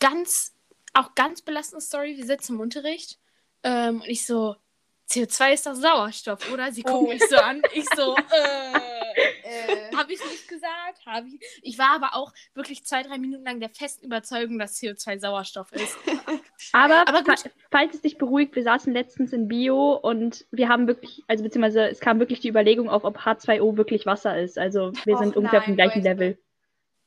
Ganz, 0.00 0.54
auch 0.92 1.14
ganz 1.14 1.40
belastende 1.40 1.84
Story. 1.84 2.16
Wir 2.16 2.26
sitzen 2.26 2.54
im 2.54 2.60
Unterricht. 2.60 3.20
Ähm, 3.62 4.00
und 4.00 4.08
ich 4.08 4.26
so, 4.26 4.56
CO2 5.10 5.52
ist 5.52 5.66
doch 5.66 5.74
Sauerstoff, 5.74 6.50
oder? 6.52 6.72
Sie 6.72 6.82
gucken 6.82 7.06
Oh. 7.08 7.12
mich 7.12 7.22
so 7.28 7.36
an. 7.36 7.60
Ich 7.72 7.84
so, 7.94 8.16
äh. 8.32 8.94
Äh, 9.44 9.94
Habe 9.94 10.12
ich 10.12 10.24
nicht 10.24 10.48
gesagt. 10.48 11.04
Hab 11.06 11.24
ich. 11.26 11.38
ich 11.62 11.78
war 11.78 11.90
aber 11.94 12.14
auch 12.16 12.32
wirklich 12.54 12.84
zwei, 12.84 13.02
drei 13.02 13.18
Minuten 13.18 13.44
lang 13.44 13.60
der 13.60 13.68
festen 13.68 14.06
Überzeugung, 14.06 14.58
dass 14.58 14.80
CO2 14.80 15.18
Sauerstoff 15.20 15.70
ist. 15.72 15.96
Aber, 16.72 17.06
Aber 17.06 17.22
gut. 17.22 17.38
fa 17.40 17.50
falls 17.70 17.94
es 17.94 18.00
dich 18.00 18.16
beruhigt, 18.18 18.56
wir 18.56 18.62
saßen 18.62 18.92
letztens 18.92 19.32
in 19.32 19.46
Bio 19.48 19.92
und 19.94 20.46
wir 20.50 20.68
haben 20.68 20.86
wirklich, 20.86 21.22
also 21.28 21.44
beziehungsweise 21.44 21.88
es 21.90 22.00
kam 22.00 22.18
wirklich 22.18 22.40
die 22.40 22.48
Überlegung 22.48 22.88
auf, 22.88 23.04
ob 23.04 23.18
H2O 23.18 23.76
wirklich 23.76 24.06
Wasser 24.06 24.38
ist. 24.40 24.58
Also 24.58 24.92
wir 25.04 25.14
Och 25.14 25.18
sind 25.20 25.36
ungefähr 25.36 25.58
auf 25.60 25.66
dem 25.66 25.76
gleichen 25.76 25.98
Leute. 26.02 26.08
Level. 26.08 26.38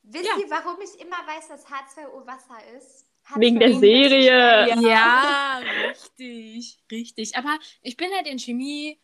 wisst 0.04 0.24
Ja. 0.24 0.32
ihr, 0.38 0.48
warum 0.50 0.76
ich 0.80 0.98
immer 1.00 1.16
weiß, 1.26 1.48
dass 1.48 1.66
H2O 1.66 2.26
Wasser 2.26 2.58
ist? 2.78 3.04
Wegen 3.34 3.58
der 3.58 3.70
H2O 3.70 3.80
Serie. 3.80 4.68
ist- 4.70 4.80
Ja, 4.82 5.47
richtig, 6.18 6.78
richtig. 6.90 7.36
Aber 7.36 7.58
ich 7.82 7.96
bin 7.96 8.08
halt 8.14 8.26
in 8.26 8.38
Chemie 8.38 8.98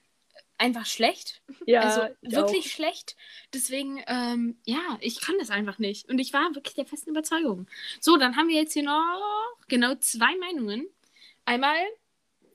einfach 0.59 0.87
schlecht. 0.87 1.43
Ja, 1.67 1.81
also 1.81 2.15
ich 2.23 2.33
wirklich 2.33 2.73
schlecht. 2.73 3.17
Deswegen, 3.53 4.03
ähm, 4.07 4.59
ja, 4.65 4.99
ich 5.01 5.21
kann 5.21 5.37
das 5.39 5.51
einfach 5.51 5.79
nicht. 5.79 6.09
Und 6.09 6.19
ich 6.19 6.33
war 6.33 6.55
wirklich 6.55 6.75
der 6.75 6.87
festen 6.87 7.11
Überzeugung. 7.11 7.67
So, 8.01 8.17
dann 8.17 8.37
haben 8.37 8.49
wir 8.49 8.57
jetzt 8.57 8.73
hier 8.73 8.85
noch 8.85 9.57
genau 9.69 9.95
zwei 9.97 10.37
Meinungen. 10.37 10.89
Einmal, 11.45 11.77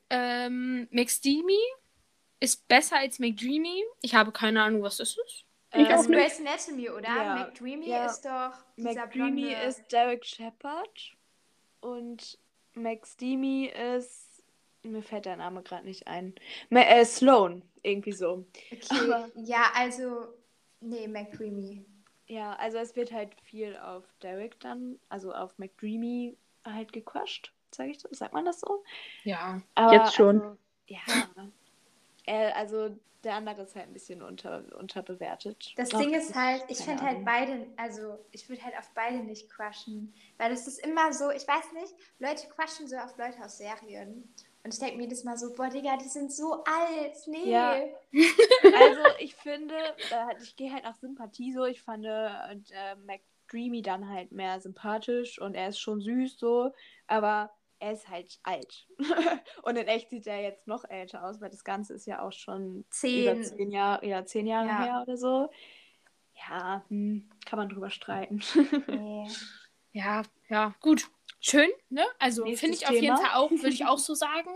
ähm, 0.09 0.87
McSteamy 0.91 1.59
ist 2.39 2.67
besser 2.67 2.97
als 2.97 3.19
McDreamy. 3.19 3.83
Ich 4.01 4.15
habe 4.15 4.31
keine 4.31 4.63
Ahnung, 4.63 4.81
was 4.81 4.97
das 4.97 5.17
ist. 5.17 5.45
Ich 5.73 5.79
Äh, 5.79 5.83
auch 5.83 5.89
Das 5.89 6.01
ist 6.01 6.09
nicht. 6.09 6.19
Grey's 6.19 6.39
Anatomy, 6.39 6.89
oder? 6.89 7.07
Ja. 7.07 7.35
McDreamy 7.35 7.89
Ja. 7.89 8.05
ist 8.05 8.21
doch 8.25 8.53
McDreamy 8.77 9.41
blonde... 9.41 9.63
ist 9.67 9.91
Derek 9.91 10.25
Shepard 10.25 11.15
und 11.81 12.39
McSteamy 12.73 13.67
ist. 13.67 14.28
Mir 14.83 15.03
fällt 15.03 15.25
der 15.25 15.35
Name 15.35 15.61
gerade 15.61 15.85
nicht 15.85 16.07
ein. 16.07 16.33
Ma 16.69 16.81
äh, 16.81 17.05
Sloan, 17.05 17.63
irgendwie 17.83 18.13
so. 18.13 18.45
Okay, 18.71 18.85
Aber- 18.89 19.29
ja, 19.35 19.71
also... 19.75 20.33
Nee, 20.81 21.07
McDreamy. 21.07 21.85
Ja, 22.27 22.53
also 22.53 22.77
es 22.77 22.95
wird 22.95 23.11
halt 23.11 23.35
viel 23.41 23.75
auf 23.75 24.05
Derek 24.21 24.57
dann, 24.61 24.97
also 25.09 25.33
auf 25.33 25.57
McDreamy 25.57 26.37
halt 26.63 26.93
gequatscht, 26.93 27.51
sag 27.71 27.87
ich 27.89 27.99
so, 27.99 28.07
sagt 28.11 28.33
man 28.33 28.45
das 28.45 28.61
so? 28.61 28.83
Ja. 29.23 29.61
Aber, 29.75 29.93
Jetzt 29.93 30.13
schon. 30.13 30.39
Also, 30.39 30.57
ja. 30.87 30.99
Er, 32.25 32.55
also 32.55 32.95
der 33.23 33.33
andere 33.33 33.63
ist 33.63 33.75
halt 33.75 33.87
ein 33.87 33.93
bisschen 33.93 34.21
unter, 34.21 34.63
unterbewertet. 34.77 35.73
Das 35.75 35.89
Doch, 35.89 35.99
Ding 35.99 36.13
ist 36.13 36.33
halt, 36.35 36.63
ich 36.69 36.77
finde 36.77 37.03
halt 37.03 37.25
beide, 37.25 37.67
also 37.75 38.17
ich 38.31 38.47
würde 38.47 38.63
halt 38.63 38.77
auf 38.77 38.89
beide 38.93 39.17
nicht 39.17 39.49
crushen. 39.49 40.13
Weil 40.37 40.51
das 40.51 40.67
ist 40.67 40.79
immer 40.85 41.11
so, 41.11 41.31
ich 41.31 41.47
weiß 41.47 41.73
nicht, 41.73 41.93
Leute 42.19 42.47
crushen 42.47 42.87
so 42.87 42.95
auf 42.97 43.17
Leute 43.17 43.43
aus 43.43 43.57
Serien. 43.57 44.33
Und 44.63 44.73
ich 44.73 44.79
denke 44.79 44.97
mir 44.97 45.03
jedes 45.03 45.23
Mal 45.23 45.37
so, 45.37 45.53
boah, 45.53 45.69
Digga, 45.69 45.97
die 45.97 46.09
sind 46.09 46.31
so 46.33 46.63
alt. 46.65 47.15
Nee. 47.27 47.49
Ja. 47.51 47.75
Also 48.63 49.01
ich 49.19 49.35
finde, 49.35 49.75
ich 50.41 50.55
gehe 50.55 50.71
halt 50.73 50.83
nach 50.83 50.95
Sympathie 50.97 51.53
so. 51.53 51.65
Ich 51.65 51.81
fand 51.81 52.05
äh, 52.05 52.27
äh, 52.27 52.95
McDreamy 53.05 53.81
dann 53.81 54.09
halt 54.09 54.31
mehr 54.31 54.59
sympathisch 54.59 55.39
und 55.39 55.55
er 55.55 55.69
ist 55.69 55.79
schon 55.79 56.01
süß 56.01 56.37
so, 56.37 56.71
aber 57.07 57.51
er 57.79 57.93
ist 57.93 58.09
halt 58.09 58.39
alt. 58.43 58.87
und 59.63 59.77
in 59.77 59.87
echt 59.87 60.09
sieht 60.09 60.27
er 60.27 60.41
jetzt 60.41 60.67
noch 60.67 60.83
älter 60.89 61.23
aus, 61.23 61.39
weil 61.39 61.49
das 61.49 61.63
Ganze 61.63 61.93
ist 61.93 62.05
ja 62.05 62.21
auch 62.21 62.33
schon 62.33 62.85
Zehn. 62.89 63.37
über 63.37 63.41
zehn 63.41 63.71
Jahre, 63.71 64.05
ja, 64.05 64.25
zehn 64.25 64.45
Jahre 64.47 64.67
Ja. 64.67 64.83
her 64.83 65.03
oder 65.03 65.17
so. 65.17 65.49
Ja, 66.47 66.83
hm, 66.89 67.29
kann 67.45 67.57
man 67.59 67.69
drüber 67.69 67.89
streiten. 67.89 68.41
Nee. 68.87 69.27
Ja, 69.91 70.21
ja, 70.49 70.75
gut. 70.81 71.09
Schön, 71.39 71.69
ne? 71.89 72.05
Also 72.19 72.45
finde 72.55 72.77
ich 72.77 72.87
auf 72.87 72.93
jeden 72.93 73.15
Thema. 73.15 73.17
Fall 73.17 73.31
auch, 73.35 73.51
würde 73.51 73.69
ich 73.69 73.85
auch 73.85 73.99
so 73.99 74.13
sagen. 74.13 74.49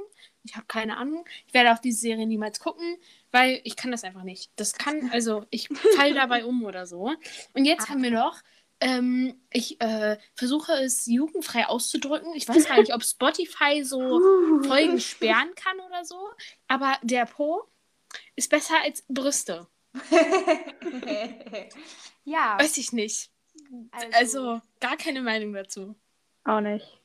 Ich 0.43 0.56
habe 0.56 0.65
keine 0.67 0.98
Ahnung. 0.98 1.26
Ich 1.48 1.54
werde 1.54 1.72
auch 1.72 1.80
diese 1.80 2.00
Serie 2.00 2.28
niemals 2.28 2.60
gucken, 2.60 2.98
weil 3.32 3.62
ich 3.63 3.76
kann 3.76 3.91
das 3.91 4.04
einfach 4.04 4.24
nicht. 4.24 4.52
Das 4.56 4.74
kann, 4.74 5.10
also 5.13 5.46
ich 5.50 5.69
falle 5.96 6.13
dabei 6.13 6.46
um 6.46 6.63
oder 6.63 6.86
so. 6.86 7.13
Und 7.54 7.65
jetzt 7.65 7.89
haben 7.89 8.04
wir 8.04 8.12
noch, 8.12 8.41
ähm, 8.80 9.41
ich 9.52 9.80
äh, 9.82 10.17
versuche 10.36 10.74
es 10.74 11.06
jugendfrei 11.06 11.67
auszudrücken. 11.67 12.34
Ich 12.36 12.48
weiß 12.48 12.65
gar 12.67 12.80
nicht, 12.80 12.93
ob 12.93 13.04
Spotify 13.04 13.84
so 13.84 14.00
Folgen 14.67 15.00
sperren 15.00 15.56
kann 15.56 15.80
oder 15.80 16.04
so. 16.04 16.17
Aber 16.67 16.98
der 17.02 17.26
Po 17.26 17.63
ist 18.36 18.50
besser 18.50 18.76
als 18.84 19.04
Brüste. 19.08 19.67
ja, 22.26 22.58
Weiß 22.60 22.78
ich 22.78 22.91
nicht. 22.91 23.30
Also 24.12 24.62
gar 24.80 24.98
keine 24.98 25.22
Meinung 25.22 25.54
dazu. 25.54 25.96
Auch 26.46 26.60
nicht. 26.62 27.00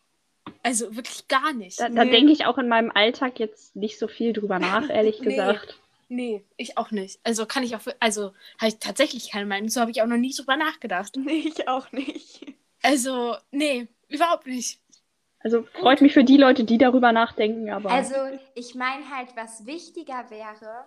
Also 0.62 0.96
wirklich 0.96 1.28
gar 1.28 1.52
nicht. 1.52 1.78
Da, 1.80 1.88
da 1.88 2.04
Nee. 2.04 2.10
denke 2.10 2.32
ich 2.32 2.46
auch 2.46 2.58
in 2.58 2.68
meinem 2.68 2.90
Alltag 2.92 3.38
jetzt 3.38 3.76
nicht 3.76 3.98
so 3.98 4.08
viel 4.08 4.32
drüber 4.32 4.58
nach, 4.58 4.88
ehrlich 4.90 5.20
Nee. 5.20 5.26
gesagt. 5.30 5.78
Nee, 6.10 6.42
ich 6.56 6.78
auch 6.78 6.90
nicht. 6.90 7.20
Also 7.22 7.44
kann 7.44 7.62
ich 7.62 7.76
auch, 7.76 7.80
also 8.00 8.32
habe 8.58 8.68
ich 8.68 8.78
tatsächlich 8.78 9.30
keine 9.30 9.44
Meinung. 9.44 9.68
So 9.68 9.80
habe 9.82 9.90
ich 9.90 10.00
auch 10.00 10.06
noch 10.06 10.16
nie 10.16 10.32
drüber 10.34 10.56
nachgedacht. 10.56 11.16
Nee, 11.16 11.44
ich 11.54 11.68
auch 11.68 11.92
nicht. 11.92 12.46
Also, 12.82 13.36
nee, 13.50 13.88
überhaupt 14.08 14.46
nicht. 14.46 14.80
Also 15.40 15.64
freut 15.80 16.00
mich 16.00 16.14
für 16.14 16.24
die 16.24 16.36
Leute, 16.36 16.64
die 16.64 16.78
darüber 16.78 17.12
nachdenken, 17.12 17.70
aber 17.70 17.90
Also, 17.90 18.14
ich 18.54 18.74
meine 18.74 19.08
halt, 19.10 19.28
was 19.36 19.66
wichtiger 19.66 20.30
wäre, 20.30 20.84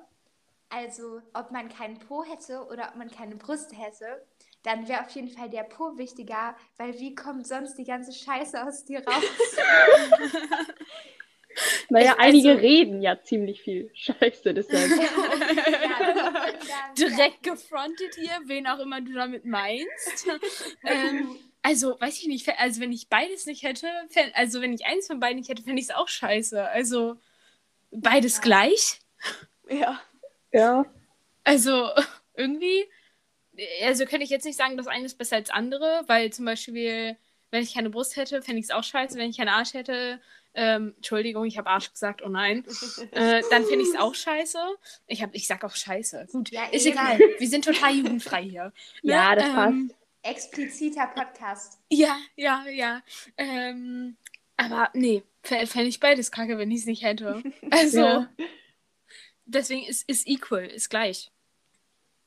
also 0.70 1.22
ob 1.34 1.52
man 1.52 1.70
keinen 1.70 2.00
Po 2.00 2.24
hätte 2.24 2.66
oder 2.66 2.90
ob 2.90 2.96
man 2.96 3.10
keine 3.12 3.36
Brüste 3.36 3.76
hätte, 3.76 4.26
dann 4.64 4.88
wäre 4.88 5.02
auf 5.02 5.10
jeden 5.12 5.30
Fall 5.30 5.50
der 5.50 5.64
Po 5.64 5.98
wichtiger, 5.98 6.56
weil 6.78 6.98
wie 7.00 7.16
kommt 7.16 7.48
sonst 7.48 7.76
die 7.76 7.84
ganze 7.84 8.14
Scheiße 8.14 8.64
aus 8.66 8.86
dir 8.86 9.04
raus? 9.06 9.24
naja, 11.90 12.14
ich- 12.14 12.20
einige 12.20 12.50
also- 12.52 12.62
reden 12.62 13.02
ja 13.02 13.22
ziemlich 13.22 13.62
viel 13.62 13.92
Scheiße, 13.94 14.54
deshalb. 14.54 14.90
Ja, 14.92 14.98
dann- 16.44 16.96
Direkt 16.96 17.44
gefrontet 17.44 18.16
hier, 18.16 18.32
wen 18.46 18.68
auch 18.68 18.80
immer 18.80 19.02
du 19.02 19.14
damit 19.14 19.46
meinst. 19.46 20.28
ähm, 20.84 21.36
also, 21.64 22.00
weiß 22.00 22.20
ich 22.20 22.28
nicht, 22.28 22.48
also 22.60 22.82
wenn 22.82 22.92
ich 22.92 23.10
beides 23.10 23.46
nicht 23.46 23.64
hätte, 23.64 23.88
also 24.34 24.62
wenn 24.62 24.74
ich 24.74 24.86
eins 24.86 25.08
von 25.08 25.20
beiden 25.20 25.38
nicht 25.38 25.50
hätte, 25.50 25.64
fände 25.64 25.80
ich 25.82 25.90
es 25.90 25.96
auch 25.96 26.08
scheiße. 26.08 26.68
Also 26.70 27.18
beides 27.92 28.38
Ja. 28.38 28.42
gleich. 28.42 29.00
Ja. 29.70 30.02
ja. 30.52 30.86
Also 31.44 31.90
irgendwie, 32.36 32.86
also 33.84 34.06
könnte 34.06 34.24
ich 34.24 34.30
jetzt 34.30 34.46
nicht 34.46 34.58
sagen, 34.58 34.78
das 34.78 34.88
eine 34.88 35.06
ist 35.06 35.18
besser 35.18 35.36
als 35.38 35.50
andere, 35.50 36.04
weil 36.08 36.32
zum 36.32 36.46
Beispiel, 36.46 37.16
wenn 37.52 37.64
ich 37.64 37.74
keine 37.74 37.90
Brust 37.90 38.16
hätte, 38.16 38.42
fände 38.42 38.60
ich 38.60 38.66
es 38.66 38.72
auch 38.72 38.84
scheiße. 38.84 39.18
Wenn 39.18 39.30
ich 39.30 39.38
keinen 39.38 39.50
Arsch 39.50 39.74
hätte, 39.74 40.20
ähm, 40.54 40.94
Entschuldigung, 40.98 41.46
ich 41.46 41.58
habe 41.58 41.70
Arsch 41.70 41.92
gesagt, 41.92 42.22
oh 42.24 42.30
nein, 42.30 42.66
äh, 43.12 43.42
dann 43.50 43.64
finde 43.66 43.84
ich 43.84 43.90
es 43.94 44.00
auch 44.00 44.16
scheiße. 44.16 44.58
Ich, 45.08 45.22
hab, 45.22 45.34
ich 45.34 45.48
sag 45.48 45.64
auch 45.64 45.76
scheiße. 45.76 46.28
Gut, 46.32 46.52
Ja, 46.52 46.66
ist 46.66 46.86
eben. 46.86 46.98
egal. 46.98 47.20
Wir 47.38 47.48
sind 47.48 47.66
total 47.66 47.94
jugendfrei 47.96 48.44
hier. 48.44 48.74
Ja, 49.02 49.36
das 49.36 49.46
ähm, 49.46 49.92
Expliziter 50.24 51.08
Podcast. 51.08 51.80
Ja, 51.90 52.18
ja, 52.36 52.66
ja. 52.70 53.02
Ähm, 53.38 54.18
aber 54.58 54.90
nee, 54.94 55.24
fände 55.44 55.88
ich 55.88 56.00
beides 56.00 56.32
kacke, 56.32 56.58
wenn 56.60 56.70
ich 56.70 56.82
es 56.82 56.86
nicht 56.86 57.04
hätte. 57.04 57.42
Also, 57.72 58.00
Ja. 58.00 58.30
deswegen 59.46 59.84
ist, 59.88 60.08
ist 60.08 60.28
equal, 60.28 60.66
ist 60.66 60.90
gleich. 60.90 61.32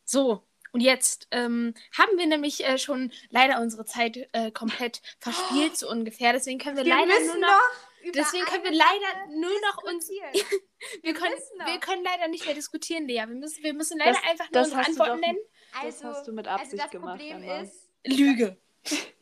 So, 0.05 0.42
und 0.75 0.81
jetzt 0.81 1.29
ähm, 1.31 1.73
haben 1.97 2.19
wir 2.19 2.27
nämlich 2.27 2.65
äh, 2.67 2.77
schon 2.79 3.13
leider 3.31 3.61
unsere 3.61 3.85
Zeit 3.85 4.19
äh, 4.33 4.51
komplett 4.51 5.01
verspielt, 5.21 5.77
so 5.79 5.89
ungefähr. 5.89 6.33
Deswegen 6.33 6.59
können 6.59 6.77
wir, 6.77 6.85
Wir 6.85 6.95
leider 6.97 7.19
nur 7.27 7.37
noch. 7.37 7.49
noch 7.49 8.13
deswegen 8.15 8.45
können 8.45 8.65
wir 8.65 8.73
leider 8.73 9.27
nur 9.31 9.61
noch 9.69 9.83
uns. 9.85 10.09
diskutieren. 10.09 10.61
Wir 11.03 11.15
können, 11.15 11.33
müssen 11.35 11.57
noch. 11.59 11.67
wir 11.67 11.79
können 11.81 12.05
leider 12.05 12.29
nicht 12.29 12.45
mehr 12.45 12.55
diskutieren, 12.55 13.07
Lea. 13.09 13.25
Wir 13.27 13.27
müssen, 13.29 13.65
wir 13.65 13.73
müssen 13.73 13.99
leider 13.99 14.13
Das- 14.13 14.23
einfach 14.31 14.51
nur 14.51 14.63
unsere 14.65 14.81
Antworten 14.85 15.11
doch- 15.23 15.27
nennen. 15.29 15.39
Das 15.83 16.05
hast 16.05 16.29
du 16.29 16.33
mit 16.33 16.47
also 16.47 16.63
Absicht 16.63 16.83
das 16.83 16.91
gemacht, 16.91 17.19
Problem 17.21 17.43
ist, 17.63 17.89
Lüge. 18.05 18.59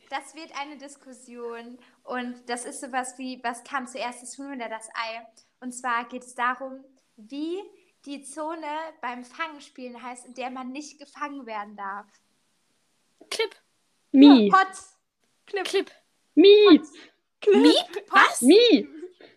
das 0.09 0.35
wird 0.35 0.51
eine 0.59 0.77
Diskussion 0.77 1.79
und 2.03 2.35
das 2.49 2.65
ist 2.65 2.81
sowas 2.81 3.17
wie, 3.17 3.39
was 3.43 3.63
kam 3.63 3.87
zuerst, 3.87 4.21
das 4.23 4.37
Huhn 4.37 4.53
oder 4.53 4.67
das 4.69 4.89
Ei? 4.89 5.25
Und 5.61 5.71
zwar 5.71 6.05
geht 6.09 6.23
es 6.23 6.35
darum, 6.35 6.83
wie 7.15 7.61
die 8.05 8.23
Zone 8.23 8.67
beim 9.01 9.23
Fangenspielen 9.23 10.01
heißt, 10.01 10.25
in 10.25 10.33
der 10.33 10.49
man 10.49 10.71
nicht 10.71 10.99
gefangen 10.99 11.45
werden 11.45 11.75
darf. 11.75 12.07
Clip. 13.29 13.55
Mi. 14.11 14.49
Pot. 14.49 14.67
Clip. 15.47 15.63
Clip. 15.65 15.91
Mi. 16.35 16.81
Miep? 17.45 18.11
Was? 18.11 18.41
Mi. 18.41 18.87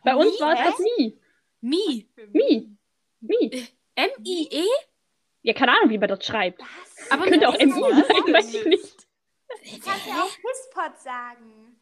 Bei 0.04 0.14
uns 0.14 0.34
Mi? 0.34 0.40
war 0.40 0.52
es 0.54 0.70
das 0.70 0.78
Mi. 0.78 1.18
Mi. 1.60 2.08
Mi. 2.32 2.76
Mi. 3.20 3.68
M-I-E? 3.96 4.64
Ja, 5.42 5.52
keine 5.54 5.72
Ahnung, 5.76 5.90
wie 5.90 5.98
man 5.98 6.08
das 6.08 6.24
schreibt. 6.24 6.60
Was? 6.60 7.10
Aber 7.10 7.24
Könnte 7.24 7.38
mit 7.40 7.48
auch 7.48 7.54
M 7.54 7.70
MI 7.70 7.80
sein, 7.80 8.32
weiß 8.34 8.54
ich 8.54 8.64
nicht. 8.66 9.06
Du 9.48 9.78
kannst 9.80 10.06
ja 10.06 10.22
auch 10.22 10.30
Pisspot 10.30 10.98
sagen. 11.00 11.80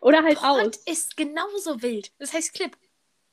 Oder 0.00 0.22
halt 0.22 0.38
Pod 0.38 0.66
aus. 0.66 0.76
ist 0.86 1.16
genauso 1.16 1.80
wild. 1.82 2.12
Das 2.18 2.32
heißt 2.32 2.54
Clip. 2.54 2.76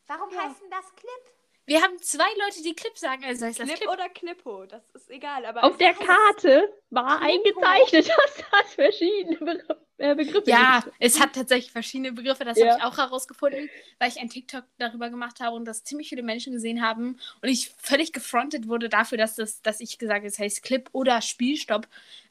Warum 0.07 0.31
Ja. 0.33 0.43
heißt 0.43 0.61
denn 0.61 0.69
das 0.69 0.93
Clip? 0.95 1.34
Wir 1.67 1.81
haben 1.81 1.97
zwei 1.99 2.27
Leute, 2.45 2.61
die 2.63 2.75
Clip 2.75 2.95
sagen, 2.97 3.23
also 3.25 3.45
heißt 3.45 3.59
das 3.59 3.65
Clip 3.67 3.79
Clip. 3.79 3.89
oder 3.89 4.09
Clippo, 4.09 4.65
das 4.65 4.83
ist 4.93 5.09
egal. 5.09 5.45
Aber 5.45 5.63
Auf 5.63 5.77
der 5.77 5.93
Karte 5.93 6.71
war 6.91 7.19
Klippo. 7.19 7.59
eingezeichnet, 7.61 8.07
dass 8.09 8.43
das 8.51 8.73
verschiedene 8.75 9.37
Be 9.37 9.63
äh, 9.97 10.13
Begriffe 10.13 10.49
Ja, 10.49 10.81
gibt. 10.83 10.95
es 10.99 11.19
hat 11.19 11.33
tatsächlich 11.33 11.71
verschiedene 11.71 12.11
Begriffe. 12.11 12.43
Das 12.45 12.57
Ja. 12.57 12.67
habe 12.67 12.77
ich 12.77 12.83
auch 12.83 12.97
herausgefunden, 12.97 13.69
weil 13.97 14.09
ich 14.09 14.19
ein 14.19 14.29
TikTok 14.29 14.65
darüber 14.77 15.09
gemacht 15.09 15.39
habe 15.39 15.55
und 15.55 15.65
das 15.65 15.83
ziemlich 15.83 16.09
viele 16.09 16.21
Menschen 16.21 16.51
gesehen 16.53 16.81
haben 16.83 17.17
und 17.41 17.49
ich 17.49 17.71
völlig 17.77 18.11
gefrontet 18.13 18.67
wurde 18.67 18.89
dafür, 18.89 19.17
dass, 19.17 19.35
das, 19.35 19.61
dass 19.61 19.79
ich 19.79 19.97
gesagt 19.97 20.17
habe, 20.19 20.27
es 20.27 20.37
heißt 20.37 20.61
Clip 20.63 20.89
oder 20.91 21.21
Spielstopp. 21.21 21.87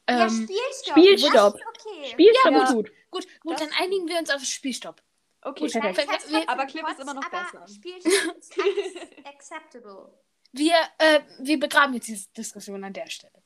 ja, 0.09 0.27
Ähm, 0.27 0.29
Spielstopp. 0.29 0.97
Spielstopp. 0.97 1.33
Das 1.33 1.55
ist 1.55 1.87
okay. 1.87 2.05
Spielstopp 2.11 2.51
Ja. 2.53 2.63
ist 2.63 2.73
gut. 2.73 2.91
gut, 3.09 3.27
gut, 3.41 3.53
Das- 3.53 3.61
dann 3.61 3.69
einigen 3.81 4.07
wir 4.07 4.17
uns 4.19 4.29
auf 4.29 4.43
Spielstopp. 4.43 5.01
Okay, 5.47 5.67
Gut, 5.67 6.47
aber 6.47 6.65
Clip 6.65 6.87
ist 6.89 6.99
immer 6.99 7.13
noch 7.13 7.25
aber 7.31 7.43
besser. 7.43 7.67
Spielstopp 7.67 8.37
ist 8.39 8.57
ac- 8.57 9.25
acceptable. 9.27 10.11
Wir, 10.51 10.73
äh, 10.97 11.21
wir 11.39 11.59
begraben 11.59 11.93
jetzt 11.93 12.07
diese 12.07 12.29
Diskussion 12.33 12.83
an 12.83 12.93
der 12.93 13.07
Stelle. 13.09 13.43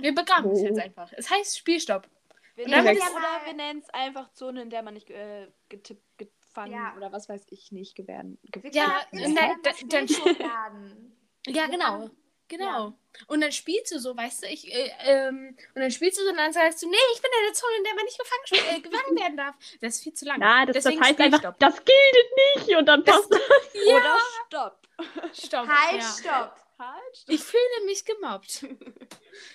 Wir 0.00 0.14
begraben 0.14 0.50
es 0.52 0.60
Oh. 0.60 0.64
jetzt 0.64 0.78
einfach. 0.80 1.12
Es 1.12 1.28
heißt 1.30 1.58
Spielstopp. 1.58 2.08
Wir 2.54 2.66
dann 2.66 2.84
nennen 2.84 2.96
es 2.98 3.04
ja 3.04 3.10
oder 3.10 3.20
mal- 3.20 3.46
wir 3.46 3.52
nennen 3.54 3.80
es 3.80 3.90
einfach 3.90 4.32
Zone, 4.32 4.62
in 4.62 4.70
der 4.70 4.82
man 4.82 4.94
nicht 4.94 5.10
äh, 5.10 5.48
getippt, 5.68 6.02
gefangen 6.16 6.72
Ja. 6.72 6.94
oder 6.96 7.12
was 7.12 7.28
weiß 7.28 7.44
ich 7.50 7.72
nicht 7.72 7.94
gewähren. 7.94 8.38
Ja, 8.72 9.00
das 9.12 9.34
dann- 9.34 9.88
Bild 9.88 10.24
hochladen. 10.24 11.14
Ja, 11.46 11.66
genau. 11.66 12.10
Genau. 12.48 12.88
Ja. 12.88 12.94
Und 13.26 13.40
dann 13.40 13.52
spielst 13.52 13.92
du 13.92 13.98
so, 13.98 14.16
weißt 14.16 14.42
du, 14.42 14.46
ich, 14.48 14.72
äh, 14.72 14.90
ähm, 15.00 15.56
und 15.74 15.80
dann 15.82 15.90
spielst 15.90 16.18
du 16.18 16.24
so 16.24 16.30
und 16.30 16.36
dann 16.36 16.52
sagst 16.52 16.82
du, 16.82 16.88
nee, 16.88 16.96
ich 17.14 17.20
bin 17.20 17.30
in 17.40 17.46
der 17.46 17.54
Zone, 17.54 17.72
in 17.78 17.84
der 17.84 17.94
man 17.94 18.04
nicht 18.04 18.18
gefangen, 18.18 18.76
äh, 18.76 18.80
gefangen 18.80 19.18
werden 19.18 19.36
darf. 19.36 19.54
Das 19.80 19.96
ist 19.96 20.02
viel 20.02 20.14
zu 20.14 20.24
lang. 20.24 20.38
Na, 20.40 20.64
das, 20.66 20.74
das 20.74 20.84
Deswegen 20.84 21.04
heißt 21.04 21.20
einfach, 21.20 21.38
Spielstopp. 21.38 21.58
das 21.58 21.84
gilt 21.84 22.66
nicht 22.66 22.76
und 22.76 22.86
dann 22.86 23.04
passt 23.04 23.30
das. 23.30 23.40
Oder 23.88 24.18
Stopp. 24.46 24.88
Stopp. 25.32 25.68
Halt, 25.68 26.02
ja. 26.02 26.08
stopp. 26.08 26.56
Halt, 26.78 27.16
stopp. 27.16 27.34
Ich 27.34 27.42
fühle 27.42 27.84
mich 27.86 28.04
gemobbt. 28.04 28.66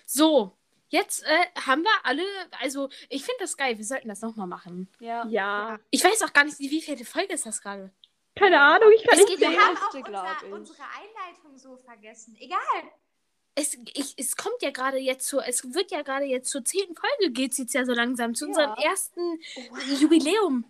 So, 0.06 0.56
jetzt 0.90 1.24
äh, 1.24 1.46
haben 1.66 1.84
wir 1.84 1.92
alle, 2.04 2.24
also 2.62 2.90
ich 3.10 3.26
finde 3.26 3.40
das 3.40 3.58
geil, 3.58 3.78
wir 3.78 3.84
sollten 3.84 4.08
das 4.08 4.22
nochmal 4.22 4.48
machen. 4.48 4.88
Ja. 5.00 5.26
Ja, 5.28 5.80
Ich 5.90 6.04
weiß 6.04 6.22
auch 6.22 6.32
gar 6.32 6.46
nicht, 6.46 6.60
wie 6.60 6.82
viele 6.82 7.04
Folge 7.04 7.34
ist 7.34 7.46
das 7.46 7.62
gerade. 7.62 7.92
Keine 8.36 8.60
Ahnung, 8.60 8.90
ich 8.96 9.04
kann 9.08 9.20
Es 9.20 9.26
nicht 9.26 9.40
geht 9.40 9.50
Wir 9.50 9.60
haben 9.60 9.78
auch 9.78 9.94
unser, 9.94 10.38
ich. 10.48 10.52
unsere 10.54 10.84
Einleitung 10.84 11.58
so 11.58 11.78
vergessen. 11.78 12.36
Egal. 12.40 12.60
Es, 13.56 13.78
ich, 13.94 14.16
es 14.18 14.36
kommt 14.36 14.62
ja 14.62 14.72
gerade 14.72 14.98
jetzt 14.98 15.28
zur, 15.28 15.46
es 15.48 15.74
wird 15.76 15.92
ja 15.92 16.02
gerade 16.02 16.26
jetzt 16.26 16.50
zur 16.50 16.66
zehnten 16.66 16.96
Folge, 16.96 17.32
geht 17.32 17.52
es 17.52 17.60
jetzt 17.60 17.74
ja 17.76 17.86
so 17.86 17.94
langsam, 17.94 18.34
zu 18.34 18.46
Ja. 18.46 18.50
unserem 18.50 18.74
ersten 18.84 19.40
Jubiläum. 20.00 20.66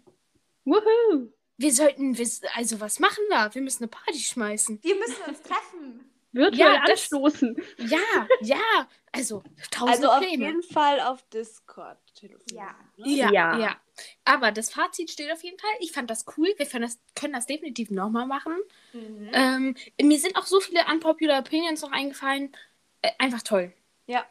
Woohoo. 0.65 1.31
Wir 1.57 1.71
sollten, 1.71 2.17
wir, 2.17 2.27
also 2.55 2.79
was 2.81 2.99
machen 2.99 3.23
wir? 3.29 3.53
Wir 3.53 3.61
müssen 3.61 3.83
eine 3.83 3.89
Party 3.89 4.19
schmeißen. 4.19 4.79
Wir 4.83 4.95
müssen 4.95 5.21
uns 5.27 5.41
treffen. 5.41 6.09
Virtuell 6.33 6.59
Ja, 6.73 6.81
das- 6.81 7.01
anstoßen. 7.11 7.55
Ja, 7.77 8.27
ja, 8.41 8.87
also 9.11 9.43
tausend 9.71 9.95
Also 9.95 10.09
auf 10.09 10.19
Pläne. 10.19 10.45
jeden 10.45 10.63
Fall 10.63 10.99
auf 10.99 11.21
Discord 11.29 11.97
telefonieren. 12.15 12.67
Ja. 12.97 13.05
ne? 13.05 13.09
Ja, 13.15 13.31
ja, 13.31 13.59
Ja. 13.59 13.77
Aber 14.25 14.51
das 14.51 14.71
Fazit 14.71 15.11
steht 15.11 15.31
auf 15.31 15.43
jeden 15.43 15.59
Fall. 15.59 15.69
Ich 15.79 15.91
fand 15.91 16.09
das 16.09 16.25
cool. 16.35 16.47
Wir 16.57 16.65
können 16.65 16.81
das, 16.81 16.99
können 17.15 17.33
das 17.33 17.45
definitiv 17.45 17.91
nochmal 17.91 18.25
machen. 18.25 18.57
Mhm. 18.93 19.29
Ähm, 19.33 19.75
mir 20.01 20.17
sind 20.19 20.35
auch 20.35 20.47
so 20.47 20.59
viele 20.59 20.83
unpopular 20.91 21.39
Opinions 21.39 21.81
noch 21.83 21.91
eingefallen. 21.91 22.51
Äh, 23.03 23.11
einfach 23.19 23.43
toll. 23.43 23.71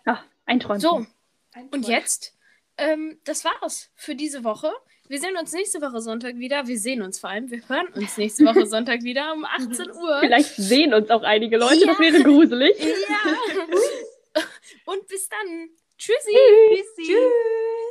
Ach, 0.04 0.24
ein 0.46 0.58
Träumchen. 0.60 0.80
So, 0.80 1.06
Ein 1.54 1.68
und 1.68 1.86
jetzt, 1.86 2.36
ähm, 2.76 3.20
das 3.24 3.44
war's 3.44 3.90
für 3.94 4.14
diese 4.16 4.42
Woche. 4.42 4.72
Wir 5.12 5.20
sehen 5.20 5.36
uns 5.36 5.52
nächste 5.52 5.82
Woche 5.82 6.00
Sonntag 6.00 6.38
wieder. 6.38 6.66
Wir 6.66 6.78
sehen 6.78 7.02
uns 7.02 7.18
vor 7.20 7.28
allem. 7.28 7.50
Wir 7.50 7.60
hören 7.68 7.88
uns 7.88 8.16
nächste 8.16 8.46
Woche 8.46 8.64
Sonntag 8.64 9.02
wieder 9.02 9.34
um 9.34 9.44
18 9.70 9.90
Uhr. 9.90 10.20
Vielleicht 10.20 10.56
sehen 10.56 10.94
uns 10.94 11.10
auch 11.10 11.22
einige 11.22 11.58
Leute, 11.58 11.80
Ja. 11.80 11.88
das 11.88 11.98
wäre 11.98 12.22
gruselig. 12.22 12.74
Ja. 12.80 14.42
Und 14.86 15.06
bis 15.08 15.28
dann. 15.28 15.68
Tschüssi. 15.98 16.32
Tschüssi. 16.70 17.12
Tschüss. 17.12 17.81